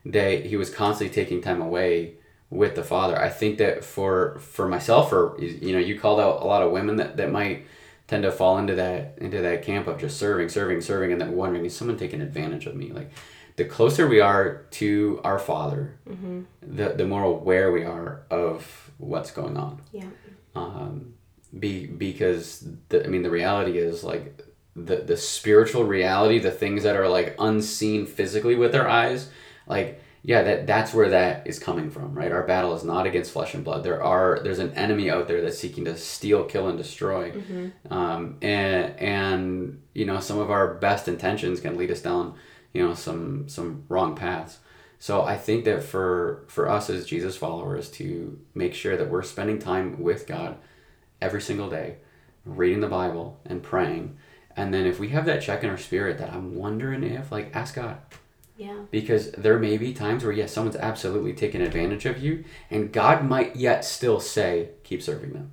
that 0.05 0.47
he 0.47 0.57
was 0.57 0.71
constantly 0.71 1.15
taking 1.15 1.41
time 1.41 1.61
away 1.63 2.15
with 2.53 2.75
the 2.75 2.85
Father. 2.85 3.19
I 3.19 3.31
think 3.31 3.59
that 3.59 3.83
for 3.83 4.39
for 4.39 4.69
myself 4.69 5.11
or 5.13 5.37
you 5.41 5.73
know 5.73 5.79
you 5.79 5.99
called 5.99 6.21
out 6.21 6.43
a 6.43 6.45
lot 6.45 6.63
of 6.63 6.71
women 6.71 6.97
that, 6.97 7.17
that 7.17 7.33
might 7.33 7.67
tend 8.07 8.25
to 8.25 8.31
fall 8.31 8.59
into 8.59 8.75
that 8.75 9.15
into 9.19 9.41
that 9.41 9.63
camp 9.63 9.87
of 9.87 9.99
just 9.99 10.19
serving, 10.19 10.51
serving, 10.51 10.83
serving, 10.83 11.13
and 11.13 11.21
then 11.21 11.33
wondering 11.33 11.65
is 11.65 11.75
someone 11.75 11.97
taking 11.97 12.21
advantage 12.21 12.67
of 12.67 12.77
me 12.77 12.93
like. 12.93 13.11
The 13.57 13.67
closer 13.67 14.09
we 14.09 14.19
are 14.19 14.65
to 14.71 15.21
our 15.25 15.39
Father, 15.39 15.99
the, 16.63 16.95
the 16.95 17.05
more 17.05 17.23
aware 17.23 17.71
we 17.71 17.85
are 17.85 18.23
of 18.31 18.91
what's 18.97 19.31
going 19.31 19.59
on. 19.59 19.83
Yeah. 19.93 20.07
Um, 20.55 21.13
be 21.59 21.87
because 21.87 22.67
the, 22.89 23.05
I 23.05 23.09
mean 23.09 23.23
the 23.23 23.31
reality 23.31 23.77
is 23.77 24.03
like 24.03 24.43
the 24.75 24.97
the 24.97 25.19
spiritual 25.19 25.85
reality, 25.85 26.39
the 26.39 26.51
things 26.51 26.83
that 26.85 26.97
are 26.97 27.09
like 27.09 27.35
unseen 27.39 28.07
physically 28.07 28.55
with 28.55 28.75
our 28.75 28.89
eyes, 28.89 29.29
like 29.67 30.01
yeah, 30.25 30.43
that 30.43 30.67
that's 30.67 30.95
where 30.95 31.11
that 31.11 31.47
is 31.47 31.59
coming 31.59 31.91
from, 31.91 32.15
right? 32.15 32.31
Our 32.31 32.45
battle 32.45 32.75
is 32.75 32.85
not 32.85 33.07
against 33.07 33.33
flesh 33.33 33.55
and 33.55 33.65
blood. 33.65 33.83
There 33.83 34.03
are 34.03 34.41
there's 34.43 34.61
an 34.61 34.73
enemy 34.75 35.11
out 35.11 35.27
there 35.27 35.41
that's 35.43 35.59
seeking 35.59 35.85
to 35.87 35.97
steal, 35.97 36.45
kill, 36.45 36.69
and 36.69 36.79
destroy, 36.79 37.33
um, 37.91 38.39
and 38.41 38.99
and 39.01 39.83
you 39.95 40.05
know 40.05 40.21
some 40.21 40.39
of 40.39 40.51
our 40.51 40.75
best 40.75 41.09
intentions 41.09 41.61
can 41.61 41.77
lead 41.77 41.91
us 41.91 42.01
down 42.03 42.35
you 42.73 42.87
know 42.87 42.95
some 42.95 43.49
some 43.49 43.85
wrong 43.89 44.15
paths. 44.15 44.59
So 44.99 45.23
I 45.23 45.37
think 45.37 45.65
that 45.65 45.83
for 45.83 46.45
for 46.49 46.69
us 46.69 46.89
as 46.89 47.07
Jesus 47.07 47.37
followers 47.37 47.91
to 47.93 48.39
make 48.55 48.75
sure 48.75 48.97
that 48.97 49.11
we're 49.11 49.23
spending 49.23 49.59
time 49.59 50.01
with 50.01 50.27
God 50.27 50.57
every 51.21 51.43
single 51.43 51.69
day, 51.69 51.97
reading 52.45 52.81
the 52.81 52.89
Bible 52.89 53.41
and 53.45 53.63
praying, 53.63 54.17
and 54.57 54.73
then 54.73 54.87
if 54.87 54.99
we 55.01 55.09
have 55.09 55.27
that 55.27 55.43
check 55.43 55.65
in 55.65 55.71
our 55.71 55.79
spirit 55.79 56.19
that 56.19 56.33
I'm 56.33 56.55
wondering 56.55 57.03
if 57.03 57.33
like 57.33 57.55
ask 57.55 57.75
God 57.75 57.99
Yeah. 58.63 58.83
because 58.91 59.33
there 59.33 59.59
may 59.59 59.77
be 59.77 59.93
times 59.93 60.23
where 60.25 60.33
yes 60.33 60.53
someone's 60.53 60.77
absolutely 60.77 61.33
taking 61.33 61.61
advantage 61.61 62.07
of 62.07 62.23
you 62.23 62.45
and 62.71 62.93
God 62.93 63.25
might 63.25 63.57
yet 63.57 63.85
still 63.85 64.21
say 64.21 64.71
keep 64.85 65.03
serving 65.03 65.33
them. 65.33 65.51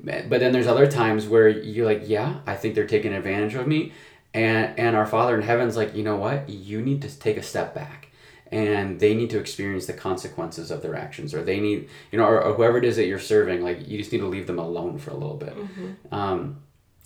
Right. 0.00 0.28
But 0.30 0.40
then 0.40 0.52
there's 0.52 0.66
other 0.66 0.86
times 0.86 1.26
where 1.26 1.48
you're 1.48 1.86
like, 1.86 2.02
yeah, 2.06 2.40
I 2.46 2.54
think 2.54 2.74
they're 2.74 2.86
taking 2.86 3.12
advantage 3.12 3.54
of 3.54 3.66
me. 3.66 3.92
And 4.32 4.78
and 4.78 4.96
our 4.96 5.06
Father 5.06 5.36
in 5.36 5.42
heaven's 5.42 5.76
like, 5.76 5.94
you 5.94 6.02
know 6.02 6.16
what? 6.16 6.48
You 6.48 6.80
need 6.82 7.02
to 7.02 7.18
take 7.18 7.36
a 7.36 7.42
step 7.42 7.74
back. 7.74 8.08
And 8.52 9.00
they 9.00 9.14
need 9.14 9.30
to 9.30 9.38
experience 9.38 9.86
the 9.86 9.92
consequences 9.94 10.70
of 10.70 10.80
their 10.82 10.94
actions, 10.94 11.34
or 11.34 11.42
they 11.42 11.58
need, 11.58 11.88
you 12.12 12.18
know, 12.18 12.26
or, 12.26 12.40
or 12.42 12.54
whoever 12.54 12.78
it 12.78 12.84
is 12.84 12.96
that 12.96 13.06
you're 13.06 13.18
serving, 13.18 13.62
like 13.62 13.88
you 13.88 13.98
just 13.98 14.12
need 14.12 14.20
to 14.20 14.26
leave 14.26 14.46
them 14.46 14.58
alone 14.58 14.98
for 14.98 15.10
a 15.10 15.14
little 15.14 15.36
bit. 15.36 15.54
Um, 16.12 16.58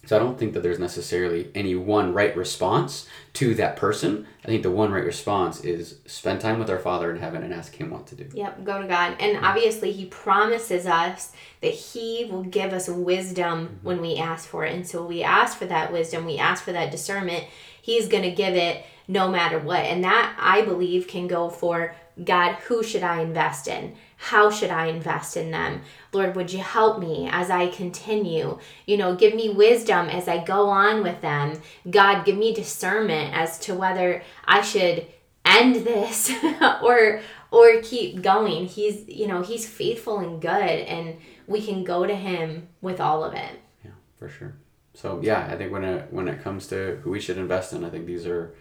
so 0.09 0.17
I 0.17 0.21
don't 0.21 0.39
think 0.39 0.55
that 0.55 0.63
there's 0.63 0.79
necessarily 0.79 1.51
any 1.55 1.75
one 1.75 2.15
right 2.15 2.35
response 2.35 3.07
to 3.35 3.55
that 3.57 3.77
person. 3.77 4.27
I 4.43 4.49
think 4.49 4.63
the 4.63 4.71
one 4.71 4.91
right 4.91 5.05
response 5.05 5.61
is 5.61 5.99
spend 6.07 6.41
time 6.41 6.59
with 6.59 6.71
our 6.71 6.79
Father 6.79 7.11
in 7.11 7.21
heaven 7.21 7.43
and 7.43 7.53
ask 7.53 7.75
Him 7.75 7.91
what 7.91 8.07
to 8.07 8.15
do. 8.15 8.27
Yep, 8.33 8.65
go 8.65 8.81
to 8.81 8.89
God. 8.89 9.19
And 9.21 9.45
obviously, 9.45 9.93
He 9.93 10.07
promises 10.07 10.87
us 10.87 11.33
that 11.61 11.75
He 11.75 12.27
will 12.31 12.43
give 12.43 12.73
us 12.73 12.89
wisdom 12.89 13.67
mm-hmm. 13.67 13.87
when 13.87 14.01
we 14.01 14.17
ask 14.17 14.49
for 14.49 14.65
it. 14.65 14.75
And 14.75 14.89
so 14.89 15.05
we 15.05 15.23
ask 15.23 15.59
for 15.59 15.67
that 15.67 15.93
wisdom, 15.93 16.25
we 16.25 16.39
ask 16.39 16.65
for 16.65 16.73
that 16.73 16.91
discernment. 16.91 17.45
He's 17.83 18.09
going 18.09 18.23
to 18.23 18.31
give 18.31 18.55
it 18.55 18.87
no 19.09 19.31
matter 19.31 19.59
what. 19.59 19.81
And 19.81 20.03
that, 20.05 20.35
I 20.41 20.63
believe, 20.63 21.07
can 21.07 21.27
go 21.27 21.51
for 21.51 21.95
God, 22.25 22.55
who 22.67 22.83
should 22.83 23.03
I 23.03 23.21
invest 23.21 23.69
in? 23.69 23.95
How 24.21 24.51
should 24.51 24.71
I 24.71 24.87
invest 24.87 25.37
in 25.37 25.53
them? 25.53 25.83
Lord, 26.13 26.35
would 26.35 26.53
you 26.53 26.59
help 26.59 26.99
me 26.99 27.29
as 27.31 27.51
I 27.51 27.69
continue? 27.69 28.59
You 28.85 28.97
know, 28.97 29.15
give 29.15 29.35
me 29.35 29.49
wisdom 29.49 30.09
as 30.09 30.27
I 30.27 30.45
go 30.45 30.69
on 30.69 31.05
with 31.05 31.21
them. 31.21 31.61
God, 31.89 32.25
give 32.25 32.37
me 32.37 32.53
discernment 32.53 33.33
as 33.33 33.61
to 33.61 33.75
whether 33.75 34.23
I 34.45 34.61
should 34.61 35.07
end 35.45 35.87
this 35.87 36.33
or 36.83 37.21
or 37.51 37.81
keep 37.81 38.21
going. 38.21 38.67
He's, 38.67 39.09
you 39.09 39.27
know, 39.29 39.43
he's 39.43 39.69
faithful 39.69 40.19
and 40.19 40.43
good 40.43 40.51
and 40.51 41.17
we 41.47 41.65
can 41.65 41.85
go 41.85 42.05
to 42.05 42.15
him 42.15 42.69
with 42.81 43.01
all 43.01 43.25
of 43.25 43.35
it. 43.35 43.61
Yeah, 43.85 43.93
for 44.17 44.29
sure. 44.29 44.57
So 44.95 45.21
yeah, 45.23 45.49
I 45.49 45.57
think 45.57 45.71
when 45.71 45.85
it 45.85 46.13
when 46.13 46.27
it 46.27 46.43
comes 46.43 46.67
to 46.69 46.97
who 47.03 47.11
we 47.11 47.21
should 47.21 47.39
invest 47.39 47.73
in, 47.73 47.85
I 47.85 47.91
think 47.91 48.07
these 48.07 48.27
are, 48.27 48.53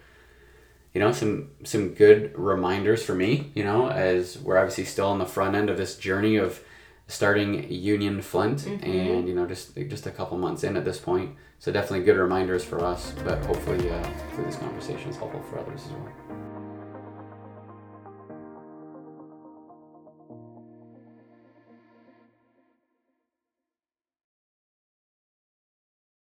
you 0.98 1.04
know, 1.04 1.12
some 1.12 1.50
some 1.62 1.90
good 1.90 2.36
reminders 2.36 3.04
for 3.04 3.14
me. 3.14 3.52
You 3.54 3.62
know, 3.62 3.88
as 3.88 4.36
we're 4.36 4.58
obviously 4.58 4.84
still 4.84 5.06
on 5.06 5.20
the 5.20 5.26
front 5.26 5.54
end 5.54 5.70
of 5.70 5.76
this 5.76 5.96
journey 5.96 6.34
of 6.34 6.60
starting 7.06 7.70
Union 7.70 8.20
Flint, 8.20 8.66
and 8.66 9.28
you 9.28 9.32
know, 9.32 9.46
just 9.46 9.76
just 9.76 10.08
a 10.08 10.10
couple 10.10 10.36
months 10.38 10.64
in 10.64 10.76
at 10.76 10.84
this 10.84 10.98
point. 10.98 11.36
So 11.60 11.70
definitely 11.70 12.04
good 12.04 12.16
reminders 12.16 12.64
for 12.64 12.84
us. 12.84 13.14
But 13.24 13.38
hopefully, 13.44 13.88
uh, 13.88 14.04
hopefully 14.08 14.46
this 14.46 14.56
conversation 14.56 15.10
is 15.10 15.16
helpful 15.16 15.40
for 15.42 15.60
others 15.60 15.84
as 15.86 15.92
well. 15.92 16.47